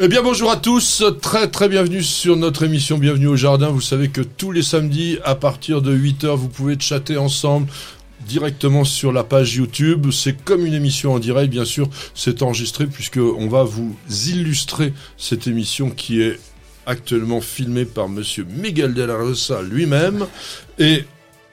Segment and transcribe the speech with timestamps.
[0.00, 3.70] Eh bien bonjour à tous, très très bienvenue sur notre émission Bienvenue au Jardin.
[3.70, 7.66] Vous savez que tous les samedis à partir de 8h vous pouvez chatter ensemble
[8.20, 10.12] directement sur la page YouTube.
[10.12, 13.96] C'est comme une émission en direct, bien sûr, c'est enregistré puisque on va vous
[14.28, 16.38] illustrer cette émission qui est
[16.86, 20.28] actuellement filmée par monsieur Miguel de la Rosa lui-même
[20.78, 21.02] et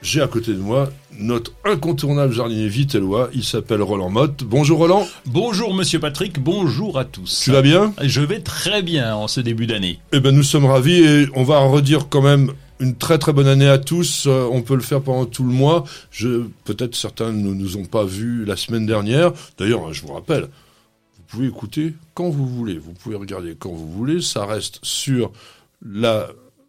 [0.05, 3.29] j'ai à côté de moi notre incontournable jardinier vitellois.
[3.33, 4.43] Il s'appelle Roland Motte.
[4.43, 5.07] Bonjour Roland.
[5.25, 6.39] Bonjour Monsieur Patrick.
[6.39, 7.41] Bonjour à tous.
[7.43, 7.91] Tu vas bien?
[8.03, 9.99] Je vais très bien en ce début d'année.
[10.11, 13.47] Eh ben nous sommes ravis et on va redire quand même une très très bonne
[13.47, 14.25] année à tous.
[14.27, 15.85] Euh, on peut le faire pendant tout le mois.
[16.11, 19.31] Je peut-être certains ne nous ont pas vus la semaine dernière.
[19.57, 22.77] D'ailleurs, je vous rappelle, vous pouvez écouter quand vous voulez.
[22.77, 24.21] Vous pouvez regarder quand vous voulez.
[24.21, 25.31] Ça reste sur
[25.83, 26.27] la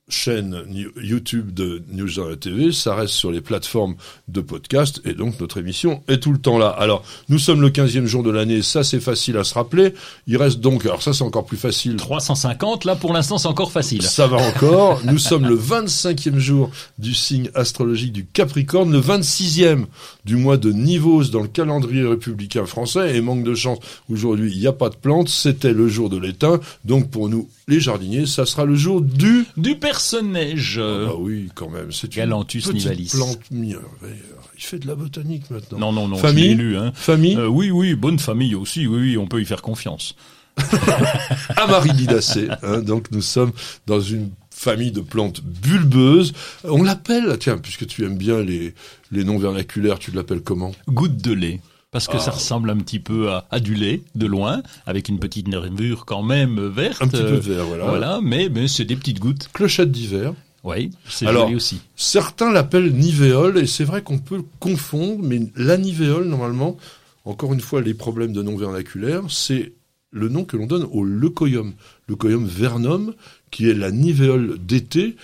[0.09, 0.63] chaîne
[1.03, 3.97] YouTube de News TV, ça reste sur les plateformes
[4.29, 6.69] de podcast et donc notre émission est tout le temps là.
[6.69, 9.95] Alors, nous sommes le 15e jour de l'année, ça c'est facile à se rappeler.
[10.29, 11.97] Il reste donc, alors ça c'est encore plus facile.
[11.97, 14.03] 350, là pour l'instant c'est encore facile.
[14.03, 15.01] Ça va encore.
[15.05, 19.87] nous sommes le 25e jour du signe astrologique du Capricorne, le 26e
[20.25, 24.61] du mois de Nivose dans le calendrier républicain français et manque de chance, aujourd'hui il
[24.61, 28.27] n'y a pas de plantes, c'était le jour de l'étain, donc pour nous les jardiniers,
[28.27, 29.45] ça sera le jour du...
[29.57, 30.79] Du perce-neige.
[30.83, 31.91] Ah bah oui, quand même.
[31.93, 33.11] C'est une Galanthus petite nivalis.
[33.15, 33.41] plante.
[33.51, 35.79] Il fait de la botanique maintenant.
[35.79, 36.77] Non, non, non, Famille lu.
[36.77, 36.93] Hein.
[36.95, 40.15] Famille Euh, oui, oui, bonne famille aussi, oui, oui, on peut y faire confiance.
[41.57, 42.49] Amarylidacée.
[42.63, 43.53] Hein, donc nous sommes
[43.87, 46.33] dans une famille de plantes bulbeuses.
[46.65, 48.75] On l'appelle, tiens, puisque tu aimes bien les,
[49.13, 50.73] les noms vernaculaires, tu l'appelles comment?
[50.89, 51.61] Goutte de lait.
[51.93, 52.35] Parce que ça Ah.
[52.35, 56.23] ressemble un petit peu à, à du lait, de loin, avec une petite nervure quand
[56.23, 57.01] même verte.
[57.03, 57.85] Un petit peu euh, vert, voilà.
[57.87, 59.49] Voilà, mais, mais c'est des petites gouttes.
[59.53, 60.35] Clochette d'hiver.
[60.65, 61.81] Oui, c'est joli aussi.
[61.95, 66.77] Certains l'appellent nivéole, et c'est vrai qu'on peut confondre, mais la nivéole, normalement,
[67.25, 69.73] encore une fois, les problèmes de nom vernaculaire, c'est
[70.11, 71.73] le nom que l'on donne au leucoium.
[72.09, 73.15] Leucoium vernum,
[73.53, 75.15] qui est la nivéole d'été,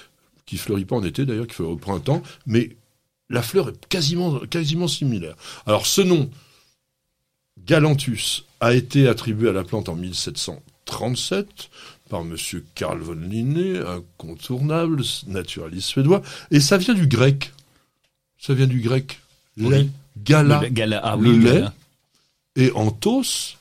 [0.46, 2.76] qui fleurit pas en été d'ailleurs, qui fleurit au printemps, mais
[3.28, 5.34] la fleur est quasiment, quasiment similaire.
[5.66, 6.30] Alors ce nom,
[7.66, 11.46] Galanthus, a été attribué à la plante en 1737
[12.08, 17.52] par monsieur Carl von Linné, incontournable, naturaliste suédois, et ça vient du grec.
[18.38, 19.20] Ça vient du grec.
[19.56, 21.52] Lait, gala, Le gala, ah le lait.
[21.54, 21.74] gala.
[22.56, 23.56] et anthos,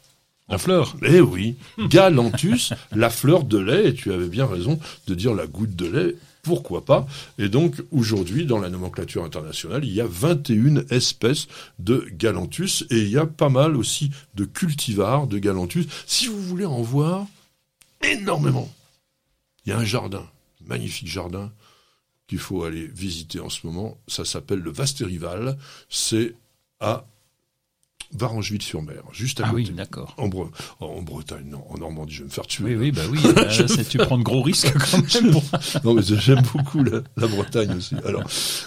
[0.49, 0.95] La fleur.
[1.03, 1.55] eh oui,
[1.87, 5.85] Galanthus, la fleur de lait, et tu avais bien raison de dire la goutte de
[5.87, 7.07] lait, pourquoi pas
[7.37, 11.47] Et donc, aujourd'hui, dans la nomenclature internationale, il y a 21 espèces
[11.79, 15.85] de Galanthus, et il y a pas mal aussi de cultivars de Galanthus.
[16.05, 17.27] Si vous voulez en voir
[18.03, 18.71] énormément,
[19.65, 20.27] il y a un jardin,
[20.65, 21.51] magnifique jardin,
[22.27, 23.97] qu'il faut aller visiter en ce moment.
[24.07, 25.57] Ça s'appelle le Vastérival,
[25.89, 26.33] c'est
[26.79, 27.05] à
[28.13, 29.63] Varangeville-sur-Mer, juste à Ah côté.
[29.69, 30.13] oui, d'accord.
[30.17, 30.49] En, Bre-
[30.79, 32.75] en Bretagne, non, en Normandie, je vais me faire tuer.
[32.75, 33.19] Oui, oui, bah oui.
[33.67, 35.33] c'est- tu prends de gros risques quand même.
[35.83, 37.95] Non, mais j'aime beaucoup la, la Bretagne aussi.
[38.05, 38.23] Alors,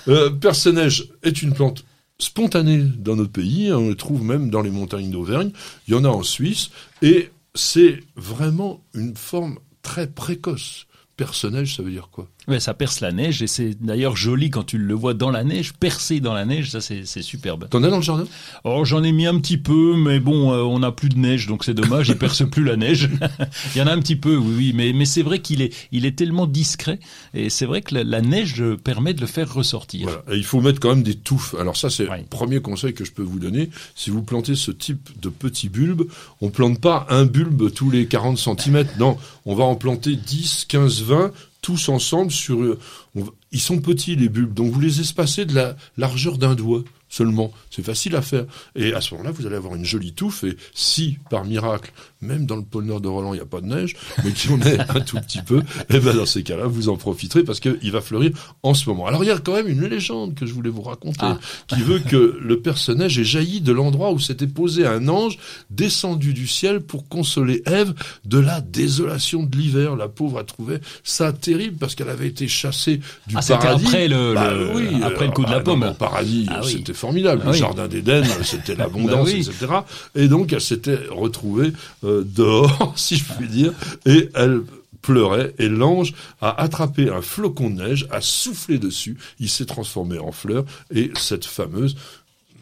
[0.09, 1.85] euh, Perce-Neige est une plante
[2.19, 3.73] spontanée dans notre pays.
[3.73, 5.51] On le trouve même dans les montagnes d'Auvergne.
[5.89, 6.71] Il y en a en Suisse.
[7.03, 10.87] Et c'est vraiment une forme très précoce.
[11.17, 12.29] Perce-Neige, ça veut dire quoi?
[12.47, 15.45] Ouais, ça perce la neige et c'est d'ailleurs joli quand tu le vois dans la
[15.45, 17.69] neige, percé dans la neige, ça c'est c'est superbe.
[17.71, 18.27] T'en as dans le jardin
[18.65, 21.47] Oh, j'en ai mis un petit peu, mais bon, euh, on n'a plus de neige,
[21.47, 23.09] donc c'est dommage, il perce plus la neige.
[23.75, 25.73] il y en a un petit peu, oui, oui, mais, mais c'est vrai qu'il est,
[25.93, 26.99] il est tellement discret,
[27.33, 30.03] et c'est vrai que la, la neige permet de le faire ressortir.
[30.09, 30.23] Voilà.
[30.33, 31.55] Et il faut mettre quand même des touffes.
[31.59, 32.19] Alors ça, c'est Ouais.
[32.19, 33.71] le premier conseil que je peux vous donner.
[33.95, 36.03] Si vous plantez ce type de petits bulbes,
[36.43, 38.85] on plante pas un bulbe tous les 40 cm.
[38.99, 39.17] Non,
[39.47, 41.33] on va en planter 10, 15, 20,
[41.65, 42.63] tous ensemble sur...
[42.63, 42.79] euh,
[43.17, 44.53] on Ils sont petits, les bulbes.
[44.53, 46.85] Donc vous les espacez de la largeur d'un doigt
[47.15, 47.53] seulement.
[47.71, 48.45] C'est facile à faire.
[48.75, 50.45] Et à ce moment-là, vous allez avoir une jolie touffe.
[50.45, 53.61] Et si, par miracle, même dans le pôle Nord de Roland, il n'y a pas
[53.61, 53.95] de neige,
[54.25, 56.89] mais qu'il y en ait un tout petit peu, et ben dans ces cas-là, vous
[56.89, 58.31] en profiterez parce qu'il va fleurir
[58.63, 59.07] en ce moment.
[59.07, 61.39] Alors il y a quand même une légende que je voulais vous raconter, Ah.
[61.69, 65.39] qui veut que le personnage ait jailli de l'endroit où s'était posé un ange
[65.71, 67.95] descendu du ciel pour consoler Ève
[68.25, 69.97] de la désolation de l'hiver.
[69.97, 73.87] La pauvre a trouvé ça terrible parce qu'elle avait été chassée du Ah, paradis.
[73.87, 75.83] après le- Bah le- oui, après le coup de la bah, pomme.
[75.83, 76.73] Au paradis, Ah oui.
[76.73, 77.43] c'était formidable.
[77.45, 77.59] Ah le oui.
[77.59, 79.41] jardin d'Éden, c'était l'abondance, Bah oui.
[79.49, 79.67] etc.
[80.15, 81.73] Et donc elle s'était retrouvée
[82.05, 83.73] euh, dehors, si je puis dire,
[84.07, 84.63] et elle
[85.03, 90.19] pleurait et l'ange a attrapé un flocon de neige, a soufflé dessus, il s'est transformé
[90.19, 90.65] en fleur
[90.95, 91.95] et cette fameuse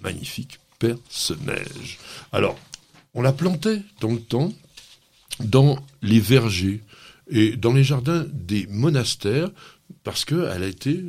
[0.02, 1.98] magnifique perce-neige.
[2.32, 2.58] Alors,
[3.14, 4.52] on la plantait dans le temps
[5.44, 6.80] dans les vergers
[7.30, 9.50] et dans les jardins des monastères
[10.02, 11.04] parce qu'elle a été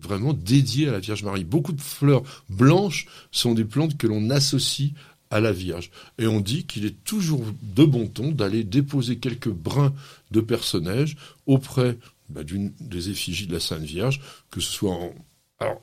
[0.00, 1.44] vraiment dédiée à la Vierge Marie.
[1.44, 4.92] Beaucoup de fleurs blanches sont des plantes que l'on associe
[5.30, 5.90] à la Vierge.
[6.18, 9.94] Et on dit qu'il est toujours de bon ton d'aller déposer quelques brins
[10.30, 11.16] de personnage
[11.46, 11.98] auprès
[12.28, 14.20] bah, d'une des effigies de la Sainte Vierge,
[14.50, 15.14] que ce soit en...
[15.58, 15.80] Alors,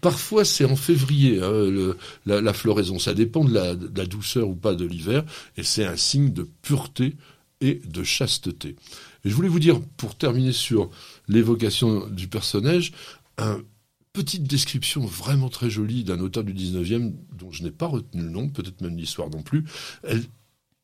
[0.00, 1.94] parfois c'est en février, hein,
[2.26, 5.24] la, floraison, ça dépend de la, de la douceur ou pas de l'hiver,
[5.56, 7.16] et c'est un signe de pureté
[7.60, 8.76] et de chasteté.
[9.24, 10.90] Et je voulais vous dire, pour terminer sur
[11.28, 12.92] l'évocation du personnage,
[13.40, 13.64] une
[14.12, 18.30] petite description vraiment très jolie d'un auteur du 19e dont je n'ai pas retenu le
[18.30, 19.64] nom, peut-être même l'histoire non plus.
[20.02, 20.24] Elle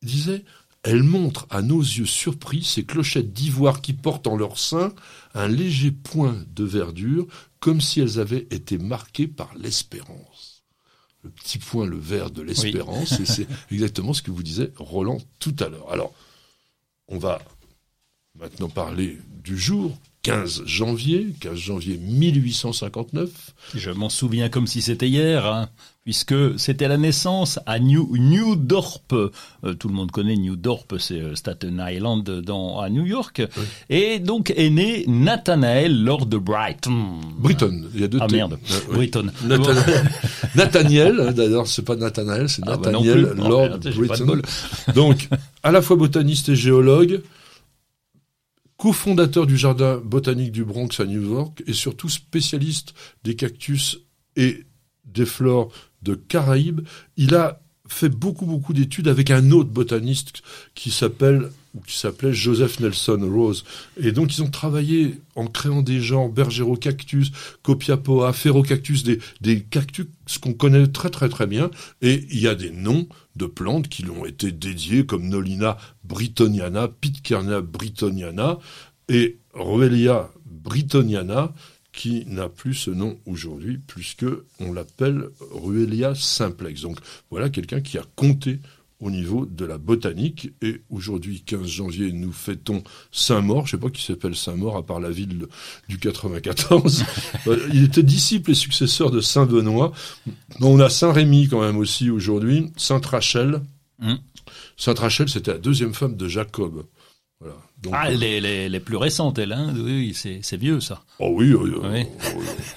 [0.03, 0.44] disait
[0.82, 4.94] Elle montre à nos yeux surpris ces clochettes d'ivoire qui portent en leur sein
[5.35, 7.26] un léger point de verdure,
[7.61, 10.64] comme si elles avaient été marquées par l'espérance.
[11.23, 15.19] Le petit point, le vert de l'espérance, et c'est exactement ce que vous disait Roland
[15.41, 15.91] tout à l'heure.
[15.91, 16.14] Alors,
[17.08, 17.41] on va
[18.38, 23.31] maintenant parler du jour, 15 janvier, 15 janvier 1859.
[23.76, 25.69] Je m'en souviens comme si c'était hier, hein,
[26.02, 29.12] puisque c'était la naissance à New, New Dorp.
[29.12, 33.40] Euh, tout le monde connaît New Dorp, c'est euh, Staten Island dans, à New York.
[33.88, 37.20] Et donc est né Nathanael Lord de Brighton.
[37.38, 39.31] Brighton, il y a deux Ah merde, euh, Brighton.
[40.56, 44.43] Nathaniel, d'ailleurs c'est pas Nathanael, c'est ah bah Nathaniel Lord oh, Brighton.
[44.93, 45.29] Donc
[45.62, 47.20] à la fois botaniste et géologue,
[48.76, 52.94] cofondateur du jardin botanique du Bronx à New York et surtout spécialiste
[53.25, 53.99] des cactus
[54.37, 54.64] et
[55.05, 56.82] des flores de Caraïbes,
[57.17, 60.43] il a fait beaucoup beaucoup d'études avec un autre botaniste
[60.75, 63.64] qui s'appelle ou qui s'appelait Joseph Nelson Rose.
[63.99, 67.31] Et donc ils ont travaillé en créant des genres Bergerocactus,
[67.62, 70.06] Copiapoa, Ferrocactus, des, des cactus
[70.40, 71.70] qu'on connaît très très très bien.
[72.02, 76.88] Et il y a des noms de plantes qui l'ont été dédiées comme Nolina britoniana,
[76.88, 78.58] Pitcairnia britoniana
[79.08, 81.52] et Roelia britoniana
[81.92, 84.26] qui n'a plus ce nom aujourd'hui, puisque
[84.60, 86.82] on l'appelle Ruelia simplex.
[86.82, 86.98] Donc
[87.30, 88.60] voilà quelqu'un qui a compté
[89.00, 90.52] au niveau de la botanique.
[90.62, 92.82] Et aujourd'hui, 15 janvier, nous fêtons
[93.12, 93.66] Saint-Maur.
[93.66, 95.46] Je ne sais pas qui s'appelle Saint-Maur, à part la ville
[95.88, 97.04] du 94.
[97.46, 99.93] Euh, il était disciple et successeur de Saint-Benoît.
[100.60, 102.72] On a Saint-Rémy quand même aussi aujourd'hui.
[102.76, 103.60] Sainte-Rachel.
[104.00, 104.14] Mmh.
[104.76, 106.84] Sainte-Rachel, c'était la deuxième femme de Jacob.
[107.40, 107.56] Voilà
[107.92, 111.02] ah, euh, les, les, les, plus récentes, elles, hein oui, c'est vieux ça.
[111.18, 112.04] Oh oui, oui.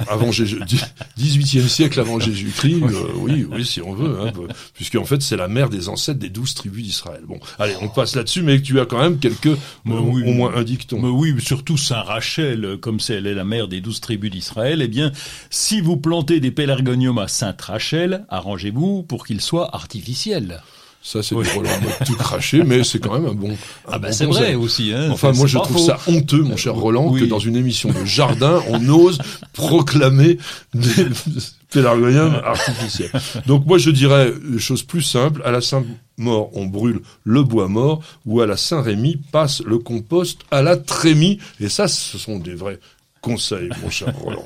[0.07, 0.59] avant Jésus,
[1.17, 4.31] 18e siècle avant Jésus-Christ, euh, oui, oui, si on veut, hein,
[4.73, 7.21] puisque en fait c'est la mère des ancêtres des douze tribus d'Israël.
[7.27, 10.63] Bon, allez, on passe là-dessus, mais tu as quand même quelques, euh, au moins un
[10.63, 10.99] dicton.
[11.01, 14.81] Mais oui, surtout Saint Rachel, comme c'est elle est la mère des douze tribus d'Israël,
[14.81, 15.11] eh bien,
[15.49, 20.61] si vous plantez des pélargoniums à Sainte Rachel, arrangez-vous pour qu'ils soient artificiels.
[21.01, 21.69] Ça, c'est du Roland
[22.05, 23.55] tout craché, mais c'est quand même un bon.
[23.87, 24.91] ah bah c'est vrai aussi.
[24.93, 28.03] Hein, enfin, moi, je trouve ça honteux, mon cher Roland, que dans une émission de
[28.05, 29.17] jardin, on ose
[29.53, 30.37] proclamer
[30.73, 31.07] des
[31.71, 33.11] pélargoniums artificiels.
[33.47, 35.41] Donc moi, je dirais les choses plus simples.
[35.45, 40.39] À la Saint-Mort, on brûle le bois mort, ou à la Saint-Rémy, passe le compost
[40.51, 41.39] à la trémie.
[41.61, 42.79] Et ça, ce sont des vrais
[43.21, 44.45] conseils, mon cher Roland.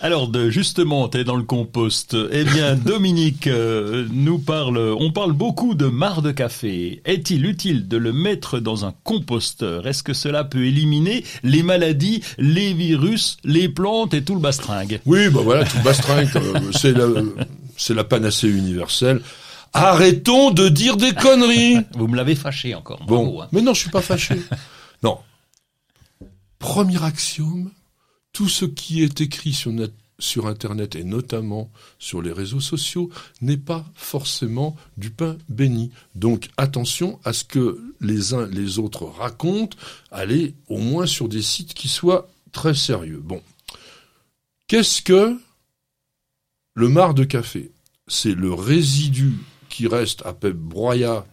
[0.00, 2.16] Alors de, justement, t'es dans le compost.
[2.30, 4.78] Eh bien, Dominique euh, nous parle.
[4.78, 7.00] On parle beaucoup de marc de café.
[7.04, 9.86] Est-il utile de le mettre dans un composteur?
[9.86, 15.00] Est-ce que cela peut éliminer les maladies, les virus, les plantes et tout le bastringue?
[15.06, 16.28] Oui, bah voilà, tout le bastringue.
[16.36, 17.06] Euh, c'est la,
[17.76, 19.22] c'est la panacée universelle.
[19.72, 21.78] Arrêtons de dire des conneries.
[21.94, 23.02] Vous me l'avez fâché encore.
[23.06, 23.48] Bon, hein.
[23.52, 24.36] mais non, je suis pas fâché.
[25.02, 25.18] non.
[26.58, 27.70] Premier axiome
[28.36, 33.08] tout ce qui est écrit sur, Internet et notamment sur les réseaux sociaux
[33.40, 35.90] n'est pas forcément du pain béni.
[36.14, 39.78] Donc attention à ce que les uns les autres racontent,
[40.10, 43.22] allez au moins sur des sites qui soient très sérieux.
[43.24, 43.42] Bon.
[44.68, 45.40] Qu'est-ce que
[46.74, 47.72] le marc de café?
[48.06, 49.32] C'est le résidu
[49.70, 51.26] qui reste après broyat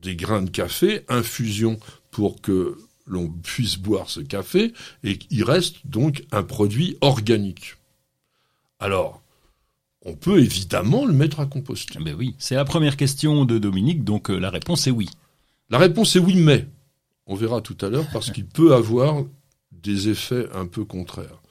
[0.00, 1.80] des grains de café, infusion
[2.12, 2.78] pour que
[3.10, 4.72] l'on puisse boire ce café
[5.04, 7.76] et qu'il reste donc un produit organique.
[8.78, 9.20] Alors,
[10.02, 11.98] on peut évidemment le mettre à composter.
[12.00, 15.08] Mais oui, c'est la première question de Dominique, donc euh, la réponse est oui.
[15.68, 16.66] La réponse est oui, mais
[17.26, 19.24] on verra tout à l'heure parce qu'il peut avoir
[19.72, 21.42] des effets un peu contraires.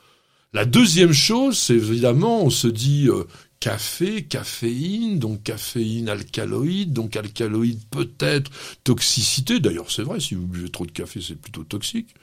[0.52, 3.26] La deuxième chose, c'est évidemment, on se dit euh,
[3.60, 8.52] café, caféine, donc caféine alcaloïde, donc alcaloïde peut-être
[8.84, 9.60] toxicité.
[9.60, 12.16] D'ailleurs, c'est vrai, si vous buvez trop de café, c'est plutôt toxique.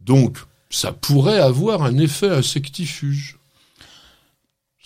[0.00, 0.38] Donc,
[0.70, 3.38] ça pourrait avoir un effet insectifuge.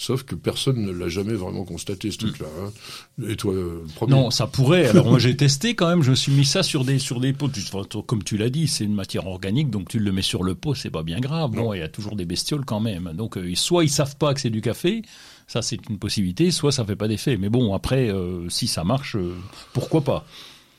[0.00, 2.46] Sauf que personne ne l'a jamais vraiment constaté, ce truc-là.
[2.58, 2.72] Hein.
[3.28, 4.88] Et toi, euh, premier Non, ça pourrait.
[4.88, 6.02] Alors moi j'ai testé quand même.
[6.02, 7.50] Je me suis mis ça sur des sur des pots.
[8.06, 10.74] Comme tu l'as dit, c'est une matière organique, donc tu le mets sur le pot,
[10.74, 11.50] c'est pas bien grave.
[11.50, 13.12] Bon, il y a toujours des bestioles quand même.
[13.12, 15.02] Donc euh, soit ils savent pas que c'est du café,
[15.50, 16.52] ça c'est une possibilité.
[16.52, 17.36] Soit ça fait pas d'effet.
[17.36, 19.34] Mais bon, après, euh, si ça marche, euh,
[19.72, 20.24] pourquoi pas?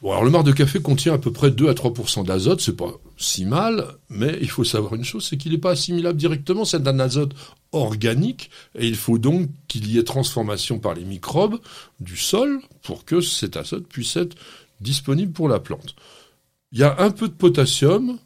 [0.02, 2.78] Bon, alors le marc de café contient à peu près 2 à 3% d'azote, c'est
[2.78, 6.66] pas si mal, mais il faut savoir une chose, c'est qu'il n'est pas assimilable directement,
[6.66, 7.34] c'est un azote
[7.72, 11.60] organique, et il faut donc qu'il y ait transformation par les microbes
[12.00, 14.36] du sol pour que cet azote puisse être
[14.80, 15.96] disponible pour la plante.
[16.72, 18.18] Il y a un peu de potassium,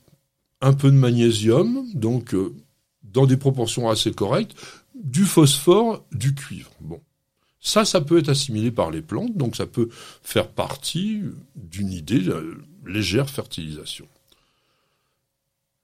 [0.62, 2.54] un peu de magnésium, donc euh,
[3.04, 4.56] dans des proportions assez correctes,
[4.96, 6.72] du phosphore, du cuivre.
[6.80, 7.02] Bon.
[7.60, 9.90] Ça, ça peut être assimilé par les plantes, donc ça peut
[10.22, 11.22] faire partie
[11.56, 14.08] d'une idée de légère fertilisation.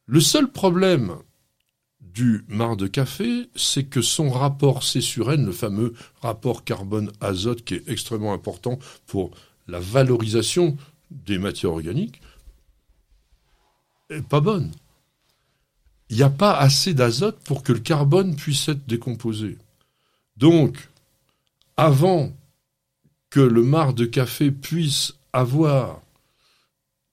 [0.06, 1.16] Le seul problème
[2.02, 7.64] du marc de café, c'est que son rapport C sur N, le fameux rapport carbone-azote
[7.64, 8.78] qui est extrêmement important
[9.08, 9.32] pour
[9.68, 10.78] la valorisation
[11.10, 12.22] des matières organiques,
[14.10, 14.72] est pas bonne.
[16.12, 19.58] Il n'y a pas assez d'azote pour que le carbone puisse être décomposé.
[20.36, 20.90] Donc,
[21.78, 22.34] avant
[23.30, 26.02] que le marc de café puisse avoir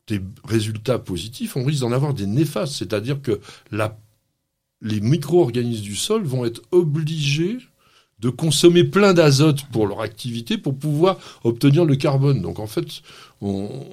[0.09, 2.75] des résultats positifs, on risque d'en avoir des néfastes.
[2.75, 3.41] C'est-à-dire que
[4.83, 7.59] les micro-organismes du sol vont être obligés
[8.19, 12.43] de consommer plein d'azote pour leur activité pour pouvoir obtenir le carbone.
[12.43, 13.03] Donc en fait,
[13.41, 13.87] on,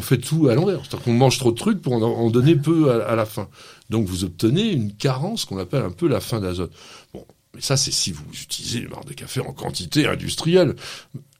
[0.00, 0.80] fait tout à l'envers.
[0.80, 3.48] C'est-à-dire qu'on mange trop de trucs pour en, donner peu à, la fin.
[3.90, 6.72] Donc vous obtenez une carence qu'on appelle un peu la fin d'azote.
[7.12, 10.74] Bon, mais ça, c'est si vous utilisez le marc de café en quantité industrielle.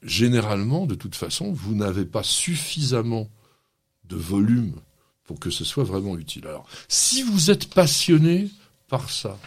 [0.03, 3.29] Généralement, de toute façon, vous n'avez pas suffisamment
[4.05, 4.73] de volume
[5.23, 6.45] pour que ce soit vraiment utile.
[6.47, 8.49] Alors, si vous êtes passionné
[8.89, 9.39] par ça,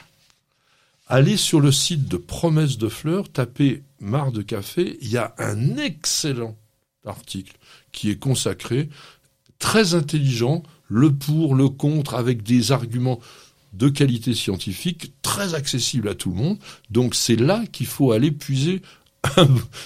[1.07, 5.35] allez sur le site de Promesse de Fleurs, tapez marc de café, il y a
[5.39, 6.57] un excellent
[7.07, 7.57] article
[7.93, 8.89] qui est consacré,
[9.59, 13.21] très intelligent, le pour, le contre, avec des arguments
[13.73, 16.59] de qualité scientifique, très accessible à tout le monde.
[16.91, 18.83] Donc c'est là qu'il faut aller puiser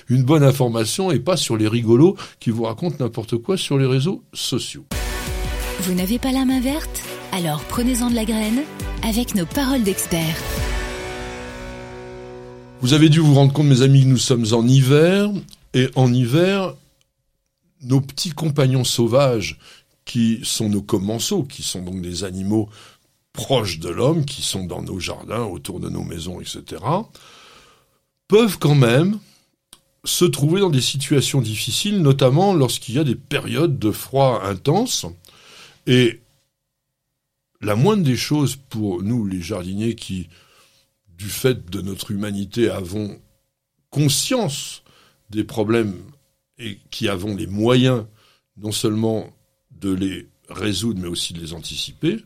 [0.09, 3.87] une bonne information et pas sur les rigolos qui vous racontent n'importe quoi sur les
[3.87, 4.87] réseaux sociaux.
[5.81, 7.03] Vous n'avez pas la main verte?
[7.33, 8.63] Alors prenez-en de la graine
[9.03, 10.37] avec nos paroles d'experts.
[12.83, 15.31] Vous avez dû vous rendre compte, mes amis, que nous sommes en hiver,
[15.75, 16.75] et en hiver,
[17.83, 19.59] nos petits compagnons sauvages,
[20.05, 22.69] qui sont nos commensaux, qui sont donc des animaux
[23.33, 26.83] proches de l'homme, qui sont dans nos jardins, autour de nos maisons, etc.,
[28.27, 29.19] peuvent quand même
[30.05, 35.07] se trouver dans des situations difficiles, notamment lorsqu'il y a des périodes de froid intense.
[35.87, 36.21] Et
[37.61, 40.29] la moindre des choses pour nous, les jardiniers, qui,
[41.19, 43.21] du fait de notre humanité, avons
[43.91, 44.83] conscience
[45.29, 46.01] des problèmes
[46.61, 48.05] et qui avons les moyens
[48.57, 49.31] non seulement
[49.81, 52.19] de les résoudre, mais aussi de les anticiper,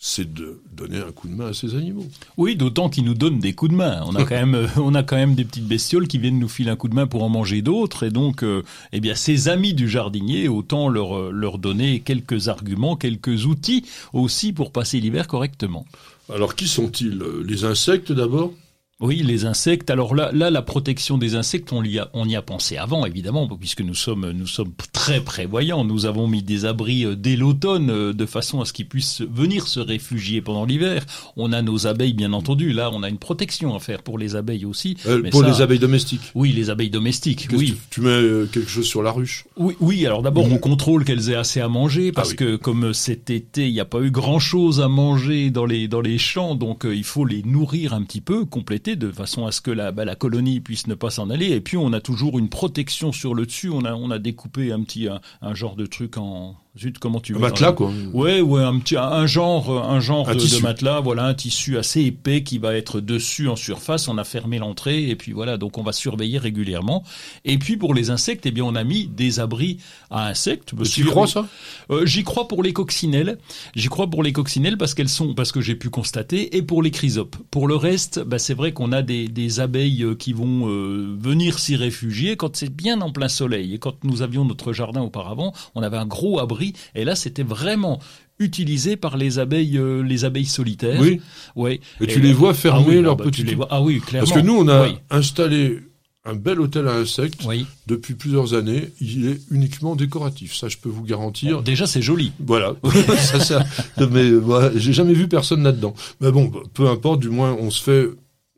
[0.00, 2.06] c'est de donner un coup de main à ces animaux.
[2.36, 4.00] Oui, d'autant qu'ils nous donnent des coups de main.
[4.06, 6.48] On a quand même, euh, on a quand même des petites bestioles qui viennent nous
[6.48, 8.62] filer un coup de main pour en manger d'autres, et donc, euh,
[8.92, 13.84] eh bien, ces amis du jardinier, autant leur euh, leur donner quelques arguments, quelques outils
[14.12, 15.84] aussi pour passer l'hiver correctement.
[16.32, 17.18] Alors, qui sont-ils?
[17.44, 18.52] Les insectes d'abord?
[19.00, 19.90] Oui, les insectes.
[19.90, 23.06] Alors là, là, la protection des insectes, on y a, on y a pensé avant,
[23.06, 25.84] évidemment, puisque nous sommes, nous sommes très prévoyants.
[25.84, 29.20] Nous avons mis des abris euh, dès l'automne, euh, de façon à ce qu'ils puissent
[29.20, 31.06] venir se réfugier pendant l'hiver.
[31.36, 32.72] On a nos abeilles, bien entendu.
[32.72, 34.96] Là, on a une protection à faire pour les abeilles aussi.
[35.06, 36.32] Euh, pour les abeilles domestiques.
[36.34, 37.46] Oui, les abeilles domestiques.
[37.52, 37.76] Oui.
[37.90, 39.44] Tu, mets quelque chose sur la ruche?
[39.56, 40.06] Oui, oui.
[40.06, 43.68] Alors d'abord, on contrôle qu'elles aient assez à manger, parce ah que comme cet été,
[43.68, 46.84] il n'y a pas eu grand chose à manger dans les dans les champs, donc
[46.84, 50.04] il faut les nourrir un petit peu, compléter de façon à ce que la, bah,
[50.04, 51.50] la colonie puisse ne pas s'en aller.
[51.50, 53.70] Et puis on a toujours une protection sur le dessus.
[53.70, 57.32] On a, on a découpé un petit un genre de truc en Zut, comment tu
[57.32, 57.90] veux Un matelas, quoi.
[58.12, 62.42] Ouais, ouais, un petit, un genre, un genre de, matelas, voilà, un tissu assez épais
[62.42, 64.08] qui va être dessus en surface.
[64.08, 67.04] On a fermé l'entrée et puis voilà, donc on va surveiller régulièrement.
[67.44, 69.78] Et puis pour les insectes, eh bien, on a mis des abris
[70.10, 70.74] à insectes.
[70.84, 71.46] Tu y crois ça?
[71.90, 73.38] Euh, J'y crois pour les coccinelles.
[73.74, 76.82] J'y crois pour les coccinelles parce qu'elles sont, parce que j'ai pu constater, et pour
[76.82, 77.36] les chrysopes.
[77.50, 81.16] Pour le reste, bah, c'est vrai qu'on a des, des abeilles euh, qui vont euh,
[81.18, 83.74] venir s'y réfugier quand c'est bien en plein soleil.
[83.74, 87.42] Et quand nous avions notre jardin auparavant, on avait un gros abri et là, c'était
[87.42, 88.00] vraiment
[88.38, 91.00] utilisés par les abeilles, euh, les abeilles solitaires.
[91.00, 91.20] Oui.
[91.56, 91.80] Ouais.
[92.00, 93.42] Et tu les vois fermer ah oui, leur ah bah, tu petit.
[93.44, 94.28] les vois- Ah oui, clairement.
[94.28, 94.94] Parce que nous, on a Oui.
[95.10, 95.80] installé
[96.24, 97.66] un bel hôtel à insectes Oui.
[97.86, 98.90] depuis plusieurs années.
[99.00, 100.54] Il est uniquement décoratif.
[100.54, 101.62] Ça, je peux vous garantir.
[101.62, 102.32] Déjà, c'est joli.
[102.38, 102.74] Voilà.
[103.18, 103.64] ça, ça-
[104.10, 105.94] mais voilà, j'ai jamais vu personne là-dedans.
[106.20, 107.20] Mais bon, peu importe.
[107.20, 108.06] Du moins, on se fait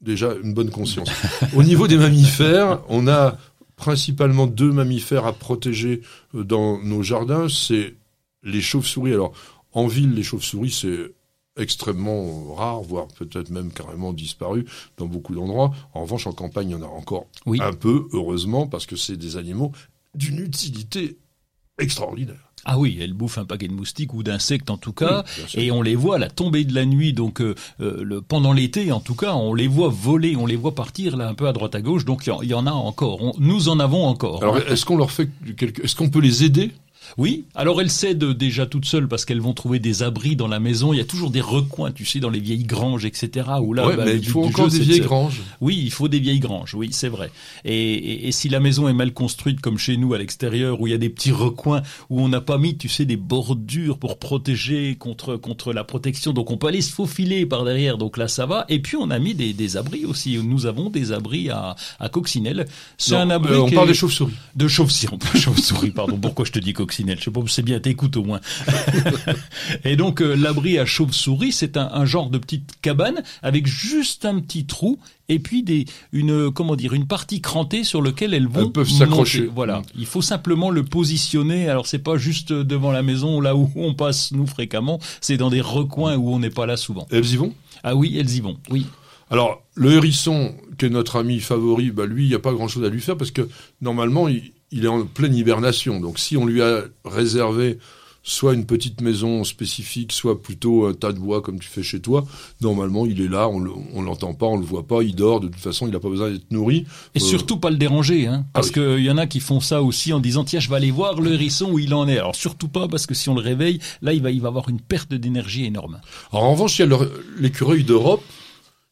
[0.02, 1.08] déjà une bonne conscience.
[1.56, 3.38] Au niveau des mammifères, on a
[3.76, 6.02] principalement deux mammifères à protéger
[6.34, 7.46] euh, dans nos jardins.
[7.48, 7.94] C'est
[8.42, 9.12] les chauves-souris.
[9.12, 9.32] Alors,
[9.72, 11.14] en ville, les chauves-souris, c'est
[11.56, 14.64] extrêmement rare, voire peut-être même carrément disparu
[14.96, 15.72] dans beaucoup d'endroits.
[15.94, 17.58] En revanche, en campagne, il y en a encore Oui.
[17.62, 19.72] un peu, heureusement, parce que c'est des animaux
[20.14, 21.18] d'une utilité
[21.78, 22.36] extraordinaire.
[22.66, 25.24] Ah oui, elles bouffent un paquet de moustiques ou d'insectes en tout cas.
[25.38, 25.62] Oui.
[25.64, 28.52] Et on les voit à la tombée de la nuit, donc euh, euh, le, pendant
[28.52, 31.48] l'été en tout cas, on les voit voler, on les voit partir là un peu
[31.48, 32.04] à droite à gauche.
[32.04, 33.22] Donc il y en- il y, en a encore.
[33.22, 34.42] On- nous en avons encore.
[34.42, 35.82] Alors, est-ce qu'on leur fait quelque...
[35.82, 36.70] Est-ce qu'on peut les aider?
[37.18, 40.60] Oui, alors elles cèdent déjà toutes seules parce qu'elles vont trouver des abris dans la
[40.60, 40.92] maison.
[40.92, 43.48] Il y a toujours des recoins, tu sais, dans les vieilles granges, etc.
[43.62, 45.40] Où là, Ouais, bah, mais il faut encore jeu, des de vieilles granges.
[45.60, 47.30] Oui, il faut des vieilles granges, oui, c'est vrai.
[47.64, 50.86] Et, et- et si la maison est mal construite comme chez nous à l'extérieur, où
[50.86, 53.98] il y a des petits recoins, où on n'a pas mis, tu sais, des bordures
[53.98, 58.16] pour protéger contre contre la protection, donc on peut aller se faufiler par derrière, donc
[58.18, 58.66] là ça va.
[58.68, 60.38] Et puis on a mis des, des abris aussi.
[60.38, 62.66] Nous avons des abris à, à Coccinelle.
[62.98, 64.34] C'est un abri euh, on parle est- des chauves-souris.
[64.54, 66.16] de chauve-souris, chauve-souris, pardon.
[66.18, 66.99] Pourquoi je te dis coccinelle?
[67.06, 68.40] Je sais pas, c'est bien, t'écoutes au moins.
[69.84, 74.24] et donc, euh, l'abri à chauve-souris, c'est un, un genre de petite cabane avec juste
[74.24, 74.98] un petit trou
[75.30, 78.72] et puis des, une, euh, comment dire, une partie crantée sur lequel elles vont Elles
[78.72, 79.48] peuvent s'accrocher.
[79.54, 79.78] Voilà.
[79.78, 79.84] Mm.
[80.00, 81.68] Il faut simplement le positionner.
[81.68, 84.98] Alors, c'est pas juste devant la maison, là où on passe nous fréquemment.
[85.20, 87.06] C'est dans des recoins où on n'est pas là souvent.
[87.10, 87.54] Elles y vont?
[87.84, 88.58] Ah oui, elles y vont.
[88.70, 88.86] Oui.
[89.30, 92.84] Alors, le hérisson, qui est notre ami favori, bah lui, il n'y a pas grand-chose
[92.84, 93.48] à lui faire parce que
[93.80, 96.00] normalement, il, il est en pleine hibernation.
[96.00, 97.78] Donc, si on lui a réservé
[98.22, 102.00] soit une petite maison spécifique, soit plutôt un tas de bois comme tu fais chez
[102.00, 102.26] toi,
[102.60, 105.40] normalement, il est là, on le- on l'entend pas, on le voit pas, il dort.
[105.40, 106.84] De toute façon, il n'a pas besoin d'être nourri.
[107.14, 108.74] Et Euh, surtout pas le déranger, hein, parce oui.
[108.74, 111.18] qu'il y en a qui font ça aussi en disant tiens je vais aller voir
[111.18, 112.18] le hérisson où il en est.
[112.18, 114.68] Alors surtout pas parce que si on le réveille, là il va il va avoir
[114.68, 116.00] une perte d'énergie énorme.
[116.30, 116.98] Alors, en revanche, il y a
[117.38, 118.22] l'écureuil d'Europe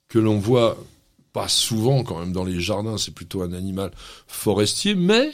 [0.09, 0.79] que l'on voit
[1.35, 2.97] pas souvent quand même dans les jardins.
[2.97, 3.91] C'est plutôt un animal
[4.27, 5.31] forestier, mais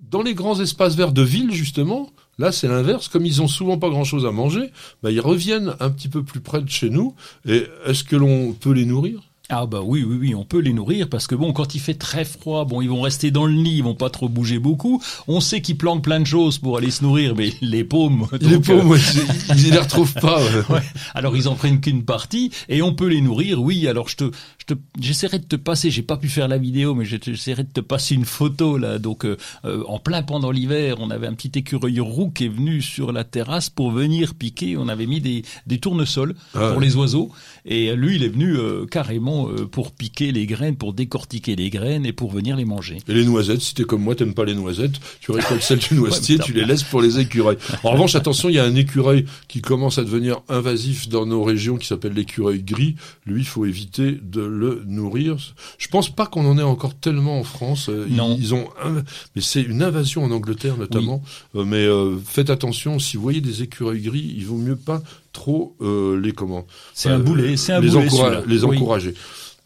[0.00, 3.08] dans les grands espaces verts de ville, justement, là, c'est l'inverse.
[3.08, 4.70] Comme ils ont souvent pas grand-chose à manger,
[5.02, 7.14] bah, ils reviennent un petit peu plus près de chez nous.
[7.46, 9.20] Et est-ce que l'on peut les nourrir?
[9.48, 11.94] Ah bah oui oui oui on peut les nourrir parce que bon quand il fait
[11.94, 15.00] très froid bon ils vont rester dans le nid ils vont pas trop bouger beaucoup.
[15.28, 18.26] On sait qu'ils planquent plein de choses pour aller se nourrir mais les paumes.
[18.40, 19.22] Les pauvres, euh,
[19.54, 20.40] ils, ils les retrouvent pas.
[20.42, 20.50] ouais.
[20.68, 20.82] Ouais.
[21.14, 23.62] Alors ils en prennent qu'une partie et on peut les nourrir.
[23.62, 24.24] Oui, alors je te,
[24.58, 25.92] je te, j'essaierai de te passer.
[25.92, 28.98] J'ai pas pu faire la vidéo, mais je- j'essaierai de te passer une photo là.
[28.98, 32.48] Donc euh, euh, en plein pendant l'hiver, on avait un petit écureuil roux qui est
[32.48, 34.76] venu sur la terrasse pour venir piquer.
[34.76, 37.30] On avait mis des, des tournesols Ah pour les oiseaux
[37.64, 41.70] et lui il est venu euh, carrément euh, pour piquer les graines, pour décortiquer les
[41.70, 42.98] graines et pour venir les manger.
[43.08, 45.94] Et les noisettes, si t'es comme moi, t'aimes pas les noisettes, tu récoltes celles du
[45.96, 47.58] noisetier, Ouais, tu les laisses pour les écureuils.
[47.84, 51.42] En revanche, attention, il y a un écureuil qui commence à devenir invasif dans nos
[51.44, 52.96] régions qui s'appelle l'écureuil gris.
[53.26, 55.36] Lui, il faut éviter de le nourrir.
[55.78, 57.88] Je pense pas qu'on en ait encore tellement en France.
[57.88, 58.36] Euh, ils- Non.
[58.38, 59.02] Ils, ont, un-
[59.34, 61.22] mais c'est une invasion en Angleterre notamment.
[61.54, 65.02] Euh, mais euh, faites attention, si vous voyez des écureuils gris, il vaut mieux pas
[65.36, 66.66] trop euh, les comment.
[66.94, 68.06] C'est un boulet, c'est un les boulet.
[68.08, 68.76] encoura- les Oui.
[68.76, 69.14] encourager.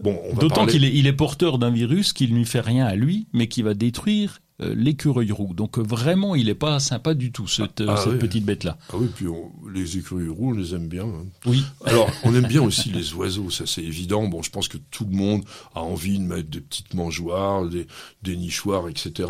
[0.03, 2.87] Bon, D'autant parler- qu'il est, il est porteur d'un virus qui ne lui fait rien
[2.87, 5.53] à lui, mais qui va détruire euh, l'écureuil roux.
[5.55, 8.19] Donc euh, vraiment, il est pas sympa du tout, cette, euh, Ah, cette oui.
[8.19, 8.77] petite bête-là.
[8.91, 11.05] Ah oui, puis on- les écureuils roux, on les aime bien.
[11.05, 11.25] hein.
[11.47, 11.63] Oui.
[11.87, 14.27] Alors, on aime bien aussi les oiseaux, ça c'est évident.
[14.27, 15.43] Bon, je pense que tout le monde
[15.75, 17.87] a envie de mettre des petites mangeoires, des,
[18.23, 19.29] des nichoirs, etc.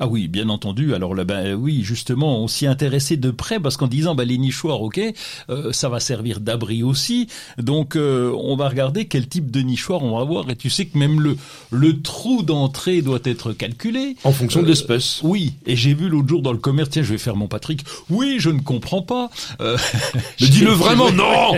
[0.00, 0.94] Ah oui, bien entendu.
[0.94, 4.36] Alors là, ben oui, justement, on s'y intéressait de près parce qu'en disant, ben les
[4.36, 5.00] nichoirs, ok,
[5.48, 7.28] euh, ça va servir d'abri aussi.
[7.56, 10.50] Donc, euh, on va regarder quel type de nichoir on va avoir.
[10.50, 11.36] Et tu sais que même le
[11.70, 14.16] le trou d'entrée doit être calculé.
[14.24, 15.20] En fonction de Euh, l'espèce.
[15.22, 17.84] Oui, et j'ai vu l'autre jour dans le commerce, tiens, je vais faire mon Patrick.
[18.10, 19.30] Oui, je ne comprends pas.
[19.60, 19.76] Euh,
[20.40, 21.52] Mais dis-le vraiment, non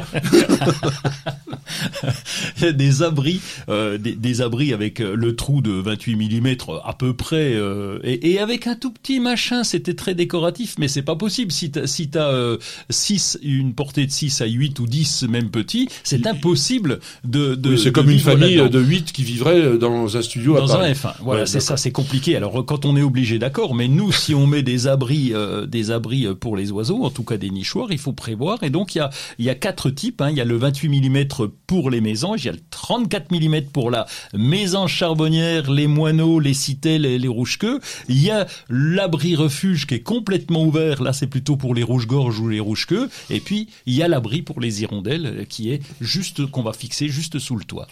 [2.72, 7.54] des abris, euh, des, des abris avec le trou de 28 mm à peu près,
[7.70, 9.64] euh, et, et avec un tout petit machin.
[9.64, 11.52] C'était très décoratif, mais c'est pas possible.
[11.52, 12.58] Si t'as si t'as euh,
[12.90, 17.54] 6, une portée de 6 à 8 ou 10 même petits, c'est impossible de.
[17.54, 20.72] de Oui, C'est comme une famille de 8 qui vivrait dans un studio à Dans
[20.74, 20.92] un Paris.
[20.92, 22.36] F1, voilà, Ouais, c'est ça, c'est compliqué.
[22.36, 25.90] Alors quand on est obligé, d'accord, mais nous, si on met des abris, euh, des
[25.90, 28.62] abris euh, pour les oiseaux, en tout cas des nichoirs, il faut prévoir.
[28.62, 30.20] Et donc il y a, il y a quatre types.
[30.20, 30.30] Hein.
[30.30, 31.24] Il y a le 28 mm
[31.66, 36.40] pour les mésanges, il y a le 34 mm pour la mésange charbonnière, les moineaux,
[36.40, 37.58] les citelles, les rouges
[38.08, 41.02] Il y a l'abri refuge qui est complètement ouvert.
[41.02, 43.08] Là, c'est plutôt pour les rouges-gorges ou les rouges-queues.
[43.30, 47.08] Et puis, il y a l'abri pour les hirondelles qui est juste, qu'on va fixer
[47.08, 47.88] juste sous le toit.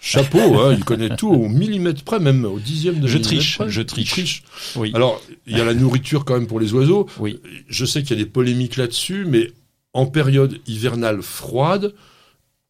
[0.00, 3.56] Chapeau, hein, il connaît tout au millimètre près, même au dixième de Je millimètre triche,
[3.56, 3.70] près.
[3.70, 4.42] je Il triche.
[4.76, 4.92] Oui.
[4.94, 7.08] Alors, il y a la nourriture quand même pour les oiseaux.
[7.18, 7.40] Oui.
[7.68, 9.52] Je sais qu'il y a des polémiques là-dessus, mais
[9.94, 11.94] en période hivernale froide,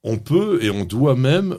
[0.05, 1.59] on peut et on doit même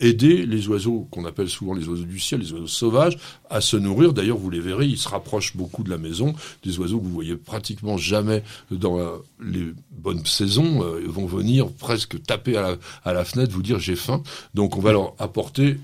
[0.00, 3.76] aider les oiseaux qu'on appelle souvent les oiseaux du ciel, les oiseaux sauvages, à se
[3.76, 4.12] nourrir.
[4.12, 6.34] D'ailleurs, vous les verrez, ils se rapprochent beaucoup de la maison.
[6.64, 8.98] Des oiseaux que vous voyez pratiquement jamais dans
[9.40, 13.78] les bonnes saisons euh, vont venir presque taper à la, à la fenêtre, vous dire
[13.78, 14.22] j'ai faim.
[14.54, 15.76] Donc, on va leur apporter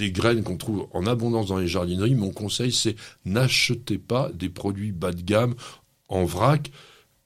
[0.00, 2.14] des graines qu'on trouve en abondance dans les jardineries.
[2.14, 5.54] Mon conseil, c'est n'achetez pas des produits bas de gamme
[6.08, 6.70] en vrac.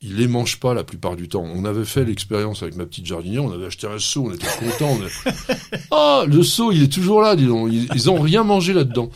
[0.06, 1.42] Ils les mangent pas la plupart du temps.
[1.42, 4.46] On avait fait l'expérience avec ma petite jardinière, on avait acheté un seau, on était
[4.58, 4.98] content.
[5.00, 5.34] On a-
[5.90, 7.70] Ah, le seau, il est toujours là, dis donc.
[7.72, 9.08] Ils, ils ont rien mangé là-dedans.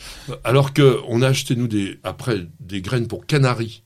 [0.43, 3.83] Alors que on a acheté nous des après des graines pour canaries.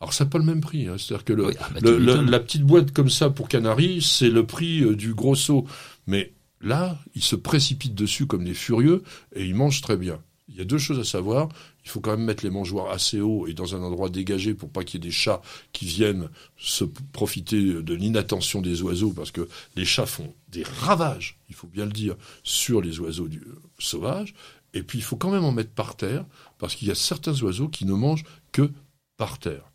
[0.00, 0.88] Alors c'est pas le même prix.
[0.88, 0.96] Hein.
[0.98, 4.02] C'est-à-dire que le, Oui, ah bah, le- le- la petite boîte comme ça pour canaries,
[4.02, 5.64] c'est le prix euh, du gros seau.
[6.08, 9.04] Mais là, ils se précipitent dessus comme des furieux
[9.36, 10.18] et ils mangent très bien.
[10.48, 11.48] Il y a deux choses à savoir.
[11.84, 14.70] Il faut quand même mettre les mangeoires assez haut et dans un endroit dégagé pour
[14.70, 15.42] pas qu'il y ait des chats
[15.72, 21.38] qui viennent se profiter de l'inattention des oiseaux parce que les chats font des ravages,
[21.48, 22.14] il faut bien le dire,
[22.44, 24.34] sur les oiseaux euh, sauvages.
[24.74, 26.24] Et puis il faut quand même en mettre par terre
[26.58, 28.70] parce qu'il y a certains oiseaux qui ne mangent que
[29.16, 29.71] par terre.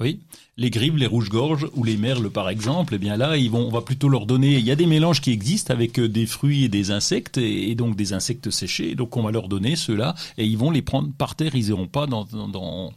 [0.00, 0.18] Oui,
[0.56, 3.70] les grives, les rouges-gorges ou les merles par exemple, eh bien là, ils vont, on
[3.70, 4.58] va plutôt leur donner.
[4.58, 7.74] Il y a des mélanges qui existent avec euh, des fruits et des insectes et,
[7.76, 8.96] donc des insectes séchés.
[8.96, 11.54] Donc on va leur donner ceux-là et ils vont les prendre par terre.
[11.54, 12.92] Ils iront pas dans dans dans,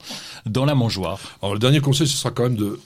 [0.47, 1.19] dans la mangeoire.
[1.43, 2.79] Alors le dernier conseil, ce sera quand même de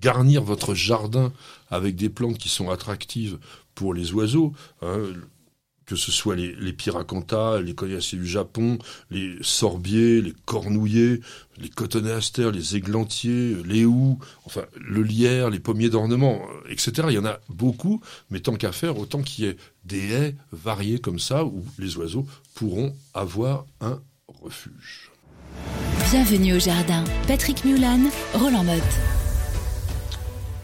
[0.00, 1.32] garnir votre jardin
[1.68, 3.38] avec des plantes qui sont attractives
[3.74, 4.52] pour les oiseaux.
[4.82, 4.98] hein,
[5.86, 6.72] que ce soit les, les
[7.62, 8.78] les coriacées du Japon,
[9.10, 11.20] les sorbiers, les cornouillers,
[11.58, 17.08] les cotonéastères, les églantiers, les houx, enfin le lierre, les pommiers d'ornement, euh, etc.
[17.08, 20.36] Il y en a beaucoup, mais tant qu'à faire, autant qu'il y ait des haies
[20.52, 24.00] variées comme ça où les oiseaux pourront avoir un
[24.42, 25.10] refuge.
[26.10, 27.04] Bienvenue au jardin.
[27.26, 29.25] Patrick Mulan, Roland Motte.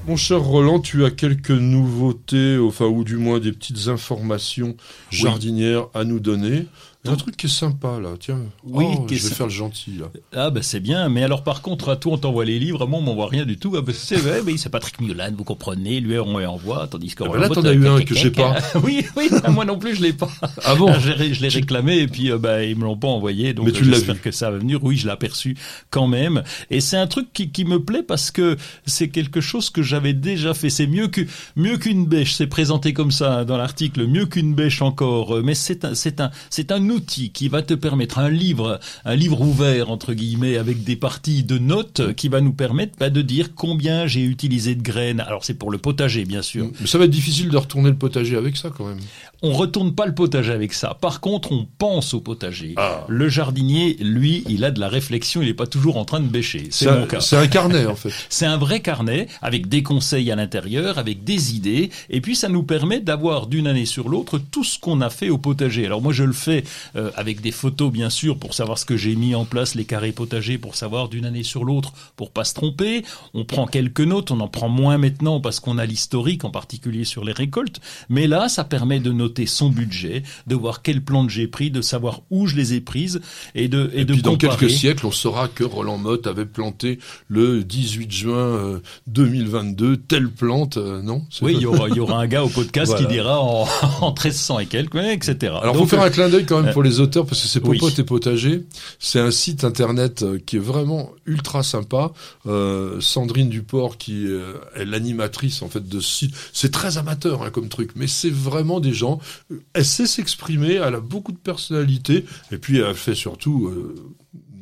[0.09, 4.77] Mon cher Roland, tu as quelques nouveautés, enfin, ou du moins des petites informations
[5.11, 6.67] jardinières à nous donner.
[7.05, 8.39] Un truc qui est sympa, là, tiens.
[8.63, 10.07] Oui, Oh, je vais faire le gentil, là.
[10.33, 12.87] Ah ben c'est bien, mais alors par contre à toi on t'envoie les livres, à
[12.87, 13.75] moi on m'envoie rien du tout.
[13.77, 17.13] Ah ben c'est vrai, oui c'est Patrick Mulan, vous comprenez, lui on lui envoie, tandis
[17.15, 18.55] que Ah ben là, t'en as eu un que j'ai pas.
[18.85, 20.31] oui, oui, moi non plus je l'ai pas.
[20.65, 23.67] Ah bon je l'ai- réclamé et puis euh, bah, ils me l'ont pas envoyé, donc
[23.67, 24.79] Mais tu l'as j'espère que ça va venir.
[24.85, 25.57] Oui, je l'ai aperçu
[25.91, 26.45] quand même.
[26.71, 30.13] Et c'est un truc qui, qui me plaît parce que c'est quelque chose que j'avais
[30.15, 30.71] déjà fait.
[30.71, 31.23] C'est mieux que
[31.57, 32.35] mieux qu'une bêche.
[32.35, 34.07] C'est présenté comme ça hein, dans l'article.
[34.07, 35.37] Mieux qu'une bêche encore.
[35.39, 38.81] Euh, Mais c'est un c'est un c'est un outil qui va te permettre un livre
[39.05, 43.11] un livre ouvert entre guillemets avec des parties de notes qui va nous permettre bah,
[43.11, 45.21] de dire combien j'ai utilisé de graines.
[45.21, 46.71] Alors c'est pour le potager bien sûr.
[46.81, 48.99] Mais ça va être difficile de retourner le potager avec ça, quand même.
[49.43, 50.97] On retourne pas le potager avec ça.
[51.01, 52.75] Par contre, on pense au potager.
[52.77, 53.05] Ah.
[53.09, 56.29] Le jardinier, lui, il a de la réflexion, il n'est pas toujours en train de
[56.29, 56.69] bêcher.
[56.71, 57.21] C'est mon cas.
[57.21, 58.13] c'est un carnet, en fait.
[58.29, 62.49] C'est un vrai carnet avec des conseils à l'intérieur, avec des idées, et puis ça
[62.49, 65.87] nous permet d'avoir d'une année sur l'autre tout ce qu'on a fait au potager.
[65.87, 66.65] Alors moi je le fais
[66.97, 69.85] euh, avec des photos bien sûr pour savoir ce que j'ai mis en place, les
[69.85, 73.05] carrés potagers pour savoir d'une année sur l'autre pour pas se tromper.
[73.35, 77.05] On prend quelques notes, on en prend moins maintenant parce qu'on a l'historique en particulier
[77.05, 81.31] sur les récoltes, mais là ça permet de noter son budget, de voir quelles plantes
[81.31, 83.21] j'ai pris, de savoir où je les ai prises
[83.55, 86.47] et de et, Et de puis, dans quelques siècles, on saura que Roland Motte avait
[86.47, 91.23] planté le 18 juin euh, 2022 telle plante, euh, non?
[91.41, 93.07] Oui, il y aura, il y aura un gars au podcast Voilà.
[93.07, 93.67] qui dira en,
[94.01, 95.55] en 1300 et quelques, etc.
[95.61, 97.49] Alors, Donc, faut faire euh, un clin d'œil quand même pour les auteurs parce que
[97.49, 97.79] c'est oui.
[97.79, 98.65] Popote et Potager.
[98.99, 102.13] C'est un site internet euh, qui est vraiment ultra sympa.
[102.47, 106.35] Euh, Sandrine Duport qui euh, est l'animatrice en fait de ce site.
[106.53, 109.21] C'est très amateur hein, comme truc, mais c'est vraiment des gens.
[109.51, 113.95] euh, Elle sait s'exprimer, elle a beaucoup de personnalité et puis elle fait surtout euh,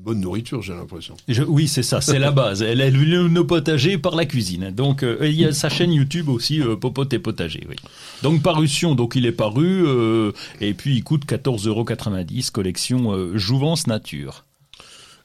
[0.03, 1.17] bonne nourriture, j'ai l'impression.
[1.49, 2.63] oui, c'est ça, c'est la base.
[2.63, 4.71] Elle est le potager par la cuisine.
[4.71, 7.67] Donc, euh, il y a sa chaîne YouTube aussi, euh, Popote et Potager.
[7.69, 7.77] Oui.
[8.23, 11.85] Donc, parution, donc il est paru, euh, et puis il coûte 14,90 euros,
[12.53, 14.45] collection euh, Jouvence Nature.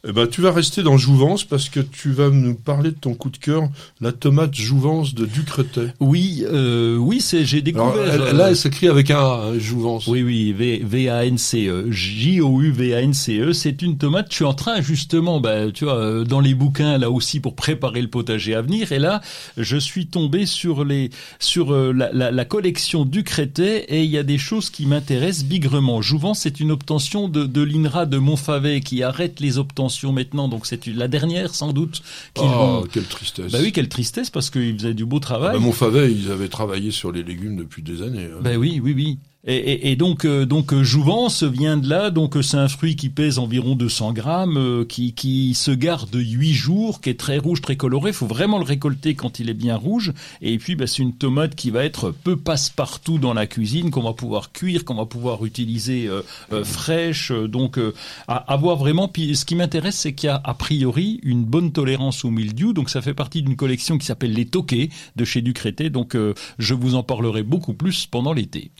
[0.08, 3.16] Eh ben, tu vas rester dans Jouvence parce que tu vas nous parler de ton
[3.16, 3.64] coup de cœur,
[4.02, 5.94] la tomate Jouvence de Ducretet.
[6.00, 7.88] Oui, euh, oui, c'est j'ai découvert.
[7.94, 10.06] Alors, elle- euh, là, elle s'écrit avec un A, hein, Jouvence.
[10.06, 14.28] Oui, oui, V- V-A-N-C-E, J-O-U-V-A-N-C-E, c'est une tomate.
[14.30, 17.56] Je suis en train justement, bah, tu vois, euh, dans les bouquins là aussi pour
[17.56, 18.92] préparer le potager à venir.
[18.92, 19.22] Et là,
[19.58, 24.12] je suis tombé sur les, sur euh, la, la, la collection du Crétet et il
[24.12, 26.04] y a des choses qui m'intéressent bigrement.
[26.04, 30.48] Jouvence, c'est une obtention de, de l'INRA de Montfavet qui arrête les obtentions maintenant.
[30.48, 32.02] Donc c'est la dernière sans doute
[32.34, 32.84] qu'ils Oh, vont.
[32.92, 33.52] quelle tristesse.
[33.52, 35.54] Bah oui, quelle tristesse parce qu'ils faisaient du beau Ah travail.
[35.54, 38.26] bah, Montfavet, ils avaient travaillé sur les légumes depuis des années.
[38.26, 38.40] hein.
[38.42, 39.20] Ben oui, oui, oui.
[39.48, 42.10] Et, et, et donc, euh, donc euh, Jouvence vient de là.
[42.10, 46.16] Donc, euh, c'est un fruit qui pèse environ 200 grammes, euh, qui, qui se garde
[46.16, 48.12] 8 jours, qui est très rouge, très coloré.
[48.12, 50.14] Faut vraiment le récolter quand il est bien rouge.
[50.42, 54.02] Et puis, ben, c'est une tomate qui va être peu passe-partout dans la cuisine, qu'on
[54.02, 57.32] va pouvoir cuire, qu'on va pouvoir utiliser euh, euh, fraîche.
[57.32, 57.80] Donc,
[58.28, 59.08] à, à voir vraiment.
[59.08, 62.74] Puis, ce qui m'intéresse, c'est qu'il y a a priori une bonne tolérance au mildiou.
[62.74, 65.92] Donc, ça fait partie d'une collection qui s'appelle les toquets de chez Ducrété.
[65.92, 66.18] Donc,
[66.58, 68.72] je vous en parlerai beaucoup plus pendant l'été.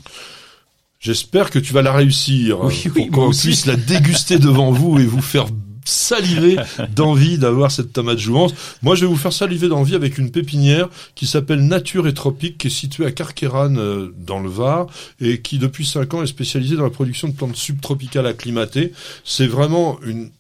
[1.06, 4.72] J'espère que tu vas la réussir Oui, euh, oui, pour qu'on puisse la déguster devant
[4.72, 5.46] vous et vous faire
[5.86, 6.58] saliver
[6.96, 8.56] d'envie d'avoir cette tomate jouvence.
[8.82, 12.58] Moi, je vais vous faire saliver d'envie avec une pépinière qui s'appelle Nature et Tropique,
[12.58, 14.88] qui est située à Carqueran, euh, dans le Var,
[15.22, 18.92] et qui, depuis cinq ans, est spécialisée dans la production de plantes subtropicales acclimatées.
[19.24, 20.32] C'est vraiment une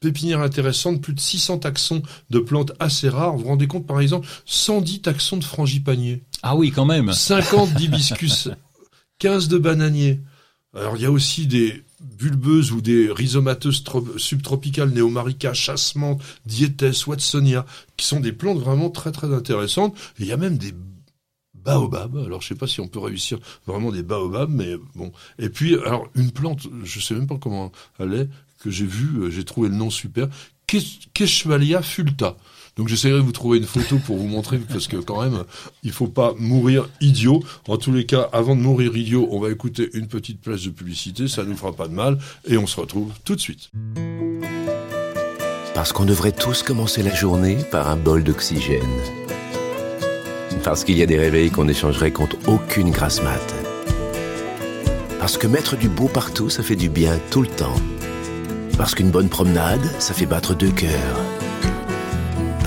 [0.00, 3.32] pépinière intéressante, plus de 600 taxons de plantes assez rares.
[3.38, 6.20] Vous vous rendez compte, par exemple, 110 taxons de frangipanier.
[6.42, 7.10] Ah oui, quand même.
[7.10, 8.50] 50 d'hibiscus,
[9.20, 10.20] 15 de bananiers.
[10.74, 17.06] Alors il y a aussi des bulbeuses ou des rhizomateuses tro- subtropicales, néomarica, chasse-menthe, diétès,
[17.06, 19.96] watsonia, qui sont des plantes vraiment très très intéressantes.
[20.18, 20.74] Il y a même des
[21.54, 22.16] baobabs.
[22.16, 25.12] Alors je sais pas si on peut réussir vraiment des baobabs, mais bon.
[25.38, 28.28] Et puis alors une plante, je sais même pas comment elle est,
[28.60, 30.28] que j'ai vue, euh, j'ai trouvé le nom super,
[30.66, 32.36] Kes- Keschwalia fulta.
[32.76, 35.44] Donc j'essaierai de vous trouver une photo pour vous montrer parce que quand même
[35.82, 37.42] il faut pas mourir idiot.
[37.68, 40.70] En tous les cas, avant de mourir idiot, on va écouter une petite place de
[40.70, 43.70] publicité, ça nous fera pas de mal et on se retrouve tout de suite.
[45.74, 48.80] Parce qu'on devrait tous commencer la journée par un bol d'oxygène.
[50.62, 53.54] Parce qu'il y a des réveils qu'on échangerait contre aucune grasse mat.
[55.18, 57.80] Parce que mettre du beau partout, ça fait du bien tout le temps.
[58.76, 61.49] Parce qu'une bonne promenade, ça fait battre deux cœurs.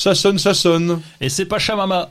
[0.00, 1.02] Ça sonne, ça sonne.
[1.20, 2.10] Et c'est Pachamama.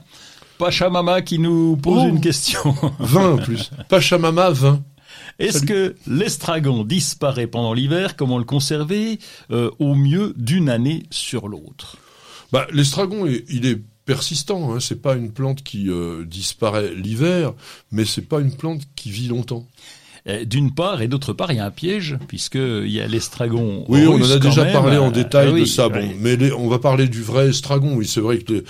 [0.59, 2.07] Pachamama qui nous pose Oh.
[2.07, 2.75] une question.
[2.99, 3.71] 20 en plus.
[3.89, 4.83] Pachamama, 20.
[5.39, 9.17] Est-ce que l'estragon disparaît pendant l'hiver Comment le conserver
[9.49, 11.97] euh, au mieux d'une année sur l'autre?
[12.51, 14.71] Bah, l'estragon, il il est persistant.
[14.75, 14.79] Hein.
[14.79, 17.53] C'est pas une plante qui euh, disparaît l'hiver,
[17.91, 19.65] mais c'est pas une plante qui vit longtemps.
[20.29, 23.83] Euh, D'une part, et d'autre part, il y a un piège, puisqu'il y a l'estragon.
[23.89, 24.73] Oui, on en a déjà même.
[24.73, 25.87] parlé en Euh, détail oui, de ça.
[25.89, 26.11] oui.
[26.19, 27.95] Mais les- on va parler du vrai estragon.
[27.95, 28.63] Oui, c'est vrai que les-